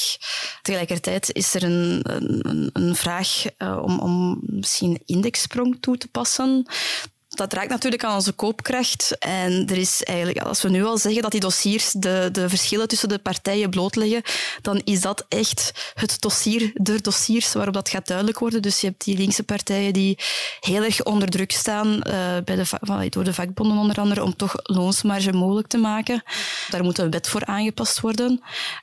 [0.62, 6.66] Tegelijkertijd is er een, een, een vraag uh, om, om misschien indexsprong toe te passen
[7.32, 9.18] dat raakt natuurlijk aan onze koopkracht.
[9.20, 12.88] En er is eigenlijk, als we nu al zeggen dat die dossiers de, de verschillen
[12.88, 14.22] tussen de partijen blootleggen,
[14.62, 18.62] dan is dat echt het dossier, de dossiers waarop dat gaat duidelijk worden.
[18.62, 20.18] Dus je hebt die linkse partijen die
[20.60, 22.04] heel erg onder druk staan uh,
[22.46, 26.24] bij de, door de vakbonden onder andere om toch loonsmarge mogelijk te maken.
[26.70, 28.42] Daar moet een wet voor aangepast worden.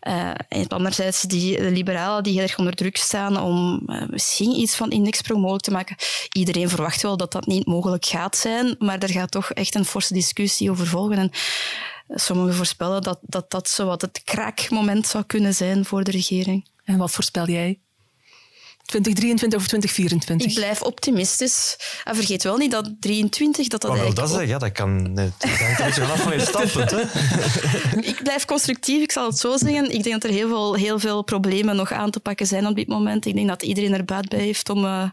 [0.08, 4.58] Uh, en anderzijds die de liberalen die heel erg onder druk staan om uh, misschien
[4.58, 5.96] iets van indexsprong mogelijk te maken.
[6.32, 9.84] Iedereen verwacht wel dat dat niet mogelijk gaat zijn, maar er gaat toch echt een
[9.84, 11.18] forse discussie over volgen.
[11.18, 11.30] En
[12.08, 16.68] sommigen voorspellen dat dat, dat zo wat het kraakmoment zou kunnen zijn voor de regering.
[16.84, 17.80] En wat voorspel jij?
[18.88, 20.48] 2023 of 2024?
[20.48, 21.76] Ik blijf optimistisch.
[22.04, 24.32] En vergeet wel niet dat 23 dat dat maar eigenlijk...
[24.32, 25.12] dat ja, dat kan...
[25.12, 26.90] Nee, dat hangt een beetje vanaf van je standpunt.
[26.90, 27.00] Hè?
[28.12, 29.90] ik blijf constructief, ik zal het zo zeggen.
[29.90, 32.76] Ik denk dat er heel veel, heel veel problemen nog aan te pakken zijn op
[32.76, 33.26] dit moment.
[33.26, 35.04] Ik denk dat iedereen er baat bij heeft om uh,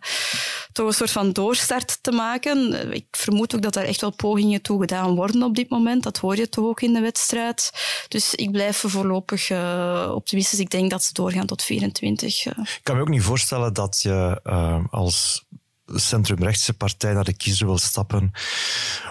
[0.72, 2.92] toch een soort van doorstart te maken.
[2.94, 6.04] Ik vermoed ook dat er echt wel pogingen toe gedaan worden op dit moment.
[6.04, 7.72] Dat hoor je toch ook in de wedstrijd.
[8.08, 10.60] Dus ik blijf voorlopig uh, optimistisch.
[10.60, 12.46] Ik denk dat ze doorgaan tot 24.
[12.46, 12.54] Uh.
[12.58, 15.45] Ik kan me ook niet voorstellen dat je uh, als
[15.86, 18.32] centrumrechtse partij naar de kiezer wil stappen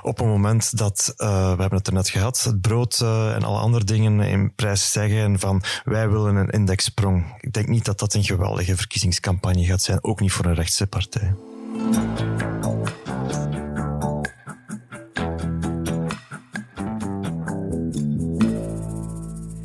[0.02, 3.42] op een moment dat, uh, we hebben het er net gehad, het brood uh, en
[3.42, 7.36] alle andere dingen in prijs zeggen van wij willen een indexsprong.
[7.40, 10.86] Ik denk niet dat dat een geweldige verkiezingscampagne gaat zijn, ook niet voor een rechtse
[10.86, 11.34] partij.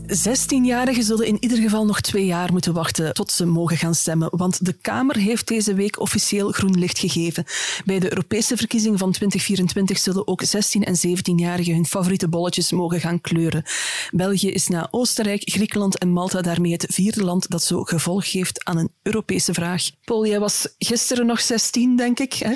[0.10, 4.30] 16-jarigen zullen in ieder geval nog twee jaar moeten wachten tot ze mogen gaan stemmen,
[4.32, 7.43] want de Kamer heeft deze week officieel groen licht gegeven.
[7.86, 13.00] Bij de Europese verkiezingen van 2024 zullen ook 16- en 17-jarigen hun favoriete bolletjes mogen
[13.00, 13.63] gaan kleuren.
[14.12, 18.65] België is na Oostenrijk, Griekenland en Malta daarmee het vierde land dat zo gevolg geeft
[18.65, 19.89] aan een Europese vraag.
[20.04, 22.34] Paul, jij was gisteren nog 16, denk ik.
[22.34, 22.50] Hè?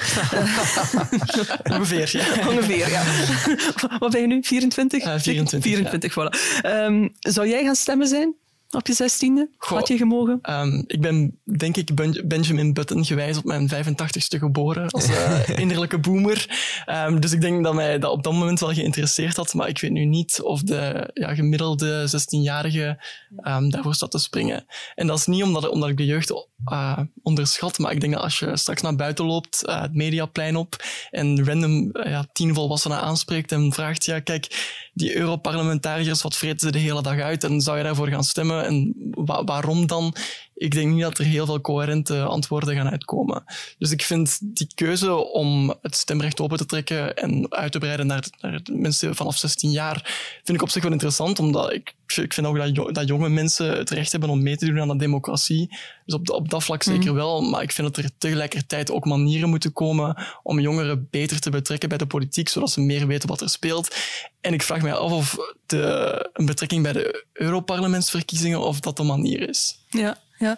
[1.75, 2.49] Ongeveer, ja.
[2.49, 3.03] Ongeveer, ja.
[3.99, 4.43] Wat ben je nu?
[4.43, 5.05] 24?
[5.05, 5.61] Uh, 24.
[5.61, 6.21] 24, ja.
[6.21, 6.61] voilà.
[6.65, 8.36] Um, zou jij gaan stemmen zijn?
[8.75, 9.49] Op je zestiende?
[9.57, 10.39] Had je gemogen?
[10.41, 11.89] Um, ik ben, denk ik,
[12.27, 16.47] Benjamin Button gewijs op mijn 85ste geboren als uh, innerlijke boomer.
[16.89, 19.53] Um, dus ik denk dat mij dat op dat moment wel geïnteresseerd had.
[19.53, 23.03] Maar ik weet nu niet of de ja, gemiddelde 16-jarige
[23.43, 24.65] um, daarvoor staat te springen.
[24.95, 26.31] En dat is niet omdat, omdat ik de jeugd
[26.71, 27.77] uh, onderschat.
[27.77, 31.45] Maar ik denk dat als je straks naar buiten loopt, uh, het mediaplein op, en
[31.45, 36.79] random ja, tien volwassenen aanspreekt en vraagt, ja, kijk, die Europarlementariërs, wat vreten ze de
[36.79, 37.43] hele dag uit?
[37.43, 38.62] En zou je daarvoor gaan stemmen?
[38.63, 38.93] En
[39.26, 40.13] wa waarom dan?
[40.55, 43.43] Ik denk niet dat er heel veel coherente antwoorden gaan uitkomen.
[43.77, 48.07] Dus ik vind die keuze om het stemrecht open te trekken en uit te breiden
[48.07, 50.01] naar, naar mensen vanaf 16 jaar,
[50.43, 53.77] vind ik op zich wel interessant, omdat ik, ik vind ook dat, dat jonge mensen
[53.77, 55.77] het recht hebben om mee te doen aan de democratie.
[56.05, 57.41] Dus op, op dat vlak zeker wel.
[57.41, 61.89] Maar ik vind dat er tegelijkertijd ook manieren moeten komen om jongeren beter te betrekken
[61.89, 63.95] bij de politiek, zodat ze meer weten wat er speelt.
[64.41, 69.03] En ik vraag me af of de, een betrekking bij de Europarlementsverkiezingen of dat de
[69.03, 69.79] manier is.
[69.89, 70.58] Ja, ja.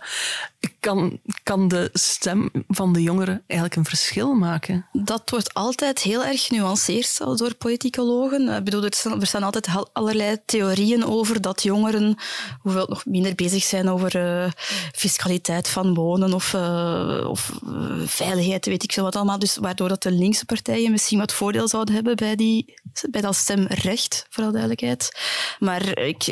[0.86, 4.86] Kan, kan de stem van de jongeren eigenlijk een verschil maken?
[4.92, 8.50] Dat wordt altijd heel erg genuanceerd door politicologen.
[8.50, 8.94] Ik bedoel, er,
[9.26, 12.16] staan, altijd allerlei theorieën over dat jongeren
[12.60, 14.52] hoeveel nog minder bezig zijn over uh,
[14.92, 19.40] fiscaliteit van wonen of, uh, of uh, veiligheid, weet ik veel wat allemaal.
[19.40, 22.74] Dus waardoor dat de linkse partijen misschien wat voordeel zouden hebben bij, die,
[23.10, 25.20] bij dat stemrecht, voor alle duidelijkheid.
[25.60, 26.24] Maar ik,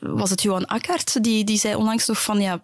[0.00, 2.62] was het Johan Akkart die, die zei onlangs nog van ja,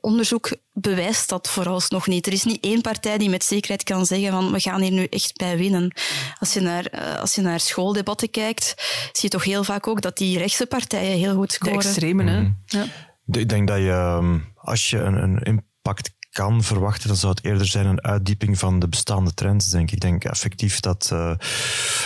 [0.00, 2.26] onderzoek bewijst dat vooralsnog niet.
[2.26, 5.04] Er is niet één partij die met zekerheid kan zeggen van we gaan hier nu
[5.04, 5.94] echt bij winnen.
[6.38, 8.74] Als je naar, als je naar schooldebatten kijkt,
[9.12, 11.78] zie je toch heel vaak ook dat die rechtse partijen heel goed scoren.
[11.78, 12.40] De extremen, hè?
[12.40, 12.58] Mm.
[12.66, 12.84] Ja.
[13.26, 17.66] Ik denk dat je, als je een, een impact kan verwachten, dan zou het eerder
[17.66, 19.92] zijn een uitdieping van de bestaande trends, denk ik.
[19.92, 21.32] Ik denk effectief dat uh,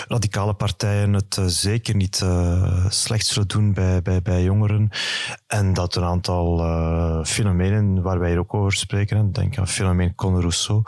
[0.08, 4.90] radicale partijen het uh, zeker niet uh, slecht zullen doen bij, bij, bij jongeren.
[5.46, 6.44] En dat een aantal
[7.24, 10.82] fenomenen waar wij hier ook over spreken, denk aan fenomeen Conor Rousseau,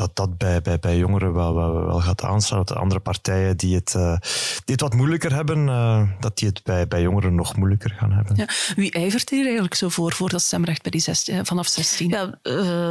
[0.00, 2.58] dat dat bij, bij, bij jongeren wel, wel, wel gaat aanslaan.
[2.58, 4.16] Dat de andere partijen die het, uh,
[4.64, 8.12] die het wat moeilijker hebben, uh, dat die het bij, bij jongeren nog moeilijker gaan
[8.12, 8.36] hebben.
[8.36, 8.48] Ja.
[8.76, 12.08] Wie ijvert hier eigenlijk zo voor, voor dat stemrecht bij die 16, vanaf 16?
[12.08, 12.32] Ja, uh,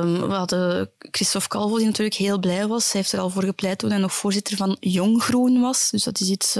[0.01, 2.91] we hadden Christophe Calvo, die natuurlijk heel blij was.
[2.91, 5.89] Hij heeft er al voor gepleit toen hij nog voorzitter van Jong Groen was.
[5.89, 6.55] Dus dat is iets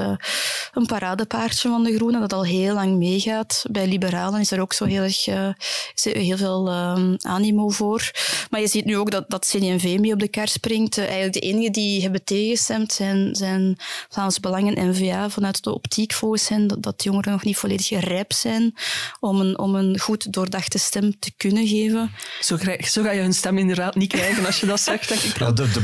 [0.73, 3.65] een paradepaardje van de Groenen, dat al heel lang meegaat.
[3.71, 5.49] Bij liberalen is er ook zo heel, erg, uh,
[5.95, 8.11] heel veel uh, animo voor.
[8.49, 10.97] Maar je ziet nu ook dat, dat CD&V mee op de springt.
[10.97, 13.77] Uh, eigenlijk de enigen die hebben tegengestemd zijn, zijn
[14.09, 17.89] Vlaams Belangen en N-VA vanuit de optiek volgens hen dat, dat jongeren nog niet volledig
[17.89, 18.75] rijp zijn
[19.19, 22.11] om een, om een goed doordachte stem te kunnen geven.
[22.41, 25.39] Zo, zo ga je hun stem inderdaad niet krijgen als je dat zegt, denk ik.
[25.39, 25.81] Ja, de, de,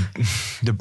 [0.61, 0.75] de,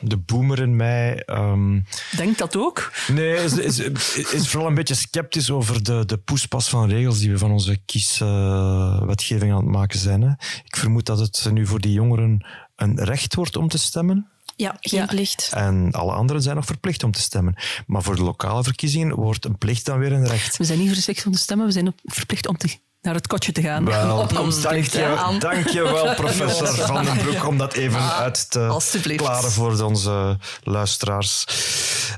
[0.00, 1.22] de boomer in mij...
[1.26, 1.84] Um,
[2.16, 2.92] Denkt dat ook?
[3.12, 7.30] Nee, is, is, is, vooral een beetje sceptisch over de, de poespas van regels die
[7.30, 10.22] we van onze kieswetgeving uh, aan het maken zijn.
[10.22, 10.30] Hè.
[10.64, 12.46] Ik vermoed dat het nu voor die jongeren
[12.78, 14.28] een recht wordt om te stemmen.
[14.56, 15.06] Ja, geen ja.
[15.06, 15.50] plicht.
[15.54, 17.54] En alle anderen zijn nog verplicht om te stemmen.
[17.86, 20.56] Maar voor de lokale verkiezingen wordt een plicht dan weer een recht.
[20.56, 23.52] We zijn niet verplicht om te stemmen, we zijn verplicht om te naar het kotje
[23.52, 23.84] te gaan.
[23.84, 24.16] Wel,
[24.62, 29.14] dank, je, dank je wel, professor Van den Broek, om dat even ah, uit te
[29.16, 31.46] klaren voor onze luisteraars.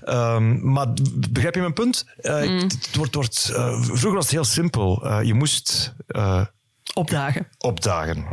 [0.09, 0.87] Um, maar
[1.31, 2.07] begrijp je mijn punt?
[2.21, 2.59] Uh, mm.
[2.59, 5.07] het wordt, wordt, uh, vroeger was het heel simpel.
[5.07, 5.95] Uh, je moest
[7.01, 7.47] Opdagen.
[7.59, 8.27] Opdagen,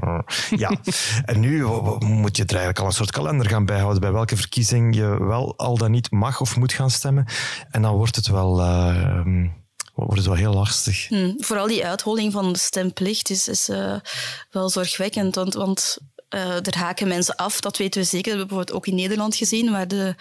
[0.49, 0.77] ja.
[1.25, 1.63] en nu
[1.99, 5.57] moet je er eigenlijk al een soort kalender gaan bijhouden bij welke verkiezing je wel
[5.57, 7.25] al dan niet mag of moet gaan stemmen.
[7.71, 8.59] En dan wordt het wel...
[8.59, 9.25] Uh,
[9.93, 11.07] wordt het wel heel lastig.
[11.07, 13.95] Hmm, vooral die uitholling van de stemplicht is, is uh,
[14.51, 15.35] wel zorgwekkend.
[15.35, 15.97] Want, want
[16.35, 18.31] uh, er haken mensen af, dat weten we zeker.
[18.31, 20.15] Dat hebben we bijvoorbeeld ook in Nederland gezien, waar de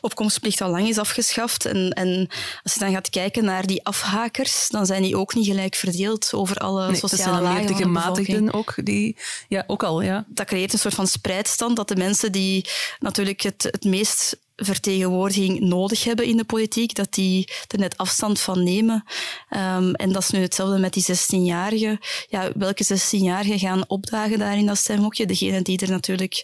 [0.00, 1.64] opkomstplicht al lang is afgeschaft.
[1.64, 2.28] En, en
[2.62, 6.34] als je dan gaat kijken naar die afhakers, dan zijn die ook niet gelijk verdeeld
[6.34, 7.66] over alle nee, sociale lagen.
[7.66, 9.16] De gematigden ook, die,
[9.48, 10.02] ja, ook al.
[10.02, 10.24] Ja.
[10.28, 15.60] Dat creëert een soort van spreidstand, dat de mensen die natuurlijk het, het meest vertegenwoordiging
[15.60, 19.04] nodig hebben in de politiek, dat die er net afstand van nemen.
[19.50, 21.98] Um, en dat is nu hetzelfde met die 16-jarigen.
[22.28, 25.26] Ja, welke 16-jarigen gaan opdagen daar in dat stemhokje?
[25.26, 26.34] Degenen die er natuurlijk,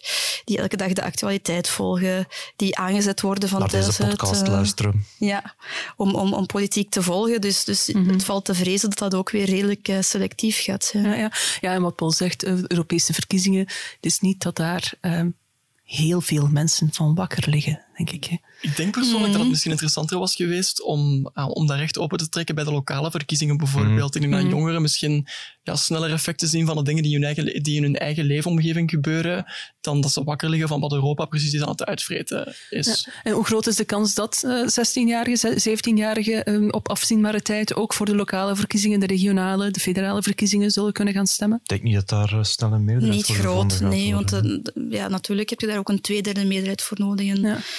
[0.45, 4.53] die elke dag de actualiteit volgen, die aangezet worden van Naar deze podcast het, uh,
[4.53, 5.05] luisteren.
[5.17, 5.55] Ja,
[5.95, 7.41] om, om, om politiek te volgen.
[7.41, 8.13] Dus, dus mm -hmm.
[8.13, 11.03] het valt te vrezen dat dat ook weer redelijk uh, selectief gaat zijn.
[11.03, 11.31] Ja, ja.
[11.61, 14.93] ja, en wat Paul zegt, uh, Europese verkiezingen, het is niet dat daar
[15.93, 18.37] heel veel mensen van wakker liggen, denk ik.
[18.61, 22.17] Ik denk persoonlijk dat het misschien interessanter was geweest om, uh, om dat recht open
[22.17, 24.15] te trekken bij de lokale verkiezingen bijvoorbeeld.
[24.15, 24.23] Mm.
[24.23, 25.27] En dan jongeren misschien
[25.63, 28.89] ja, sneller effecten zien van de dingen die, hun eigen, die in hun eigen leefomgeving
[28.89, 29.45] gebeuren,
[29.81, 33.03] dan dat ze wakker liggen van wat Europa precies aan het uitvreten is.
[33.05, 33.13] Ja.
[33.23, 37.93] En hoe groot is de kans dat uh, 16-jarigen, 17-jarigen um, op afzienbare tijd ook
[37.93, 41.59] voor de lokale verkiezingen, de regionale, de federale verkiezingen zullen kunnen gaan stemmen?
[41.63, 44.41] Ik denk niet dat daar uh, snel een meerderheid niet voor groot, nee, want
[44.89, 47.29] ja, natuurlijk heb je daar ook een tweederde meerderheid voor nodig.
[47.29, 47.57] En ja.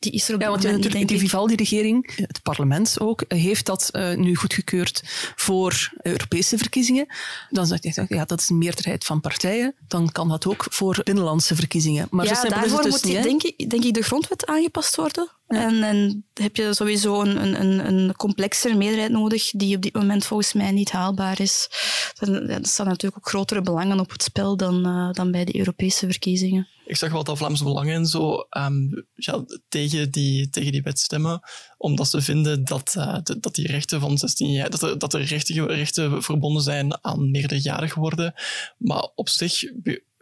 [0.00, 3.88] die is er op ja, want moment natuurlijk, die Vivaldi-regering, het parlement ook, heeft dat
[3.92, 5.02] uh, nu goedgekeurd
[5.36, 7.06] voor Europese verkiezingen.
[7.50, 9.74] Dan zeg je, ja, dat is een meerderheid van partijen.
[9.88, 12.06] Dan kan dat ook voor binnenlandse verkiezingen.
[12.10, 14.02] Maar ja, zo simpel daarvoor is het dus moet, niet, denk, ik, denk ik, de
[14.02, 15.30] grondwet aangepast worden.
[15.48, 15.66] Ja.
[15.66, 20.24] En, en heb je sowieso een, een, een complexere meerderheid nodig, die op dit moment
[20.24, 21.68] volgens mij niet haalbaar is.
[22.18, 26.06] Er staan natuurlijk ook grotere belangen op het spel dan, uh, dan bij de Europese
[26.06, 26.68] verkiezingen.
[26.90, 30.98] Ik zag wel dat Vlaams Belang en zo um, ja, tegen, die, tegen die wet
[30.98, 31.40] stemmen,
[31.78, 32.90] omdat ze vinden dat,
[33.22, 37.04] de, dat die rechten van 16 jaar, dat er, dat er rechten, rechten verbonden zijn
[37.04, 38.34] aan meerderjarig worden.
[38.76, 39.64] Maar op zich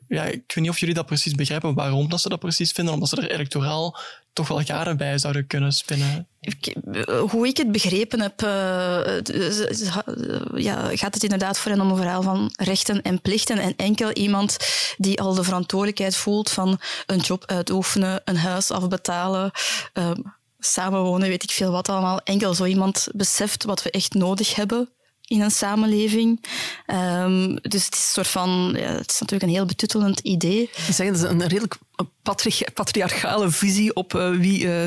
[0.09, 2.94] ja, ik weet niet of jullie dat precies begrijpen, waarom dat ze dat precies vinden,
[2.94, 3.98] omdat ze er electoraal
[4.32, 6.28] toch wel garen bij zouden kunnen spinnen.
[7.30, 9.20] Hoe ik het begrepen heb, uh,
[10.54, 13.59] ja, gaat het inderdaad voor hen om een verhaal van rechten en plichten.
[13.59, 14.56] En enkel iemand
[14.96, 19.50] die al de verantwoordelijkheid voelt van een job uitoefenen, een huis afbetalen,
[20.59, 22.20] samenwonen, weet ik veel wat allemaal.
[22.20, 24.88] Enkel zo iemand beseft wat we echt nodig hebben
[25.28, 26.44] in een samenleving.
[26.86, 30.70] Um, dus het is een soort van, ja, het is natuurlijk een heel betuttelend idee.
[30.90, 31.78] Zeggen, dat een redelijk
[32.74, 34.84] patriarchale visie op uh, wie, uh,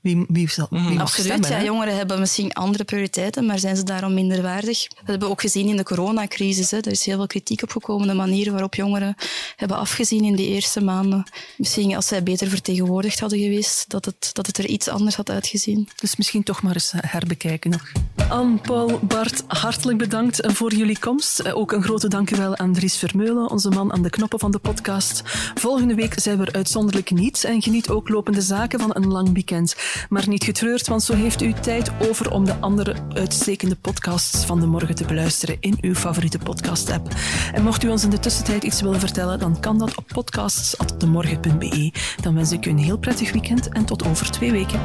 [0.00, 1.50] wie, wie, zal, wie mag Absoluut, stemmen.
[1.50, 4.88] Ja, jongeren hebben misschien andere prioriteiten, maar zijn ze daarom minder waardig?
[4.88, 6.70] Dat hebben we ook gezien in de coronacrisis.
[6.70, 6.76] Hè.
[6.76, 9.14] Er is heel veel kritiek op gekomen, de manier waarop jongeren
[9.56, 11.24] hebben afgezien in die eerste maanden.
[11.56, 15.30] Misschien als zij beter vertegenwoordigd hadden geweest, dat het, dat het er iets anders had
[15.30, 15.88] uitgezien.
[15.96, 17.92] Dus misschien toch maar eens herbekijken nog.
[18.28, 21.52] Anne, Paul, Bart, hartelijk bedankt voor jullie komst.
[21.52, 25.22] Ook een grote dankjewel aan Dries Vermeulen, onze man aan de knoppen van de podcast.
[25.54, 29.32] Volgende week zijn we er uitzonderlijk niet en geniet ook lopende zaken van een lang
[29.32, 29.76] weekend.
[30.08, 34.60] Maar niet getreurd, want zo heeft u tijd over om de andere uitstekende podcasts van
[34.60, 37.08] de morgen te beluisteren in uw favoriete podcast-app.
[37.52, 41.92] En mocht u ons in de tussentijd iets willen vertellen, dan kan dat op podcasts.demorgen.be.
[42.20, 44.80] Dan wens ik u een heel prettig weekend en tot over twee weken.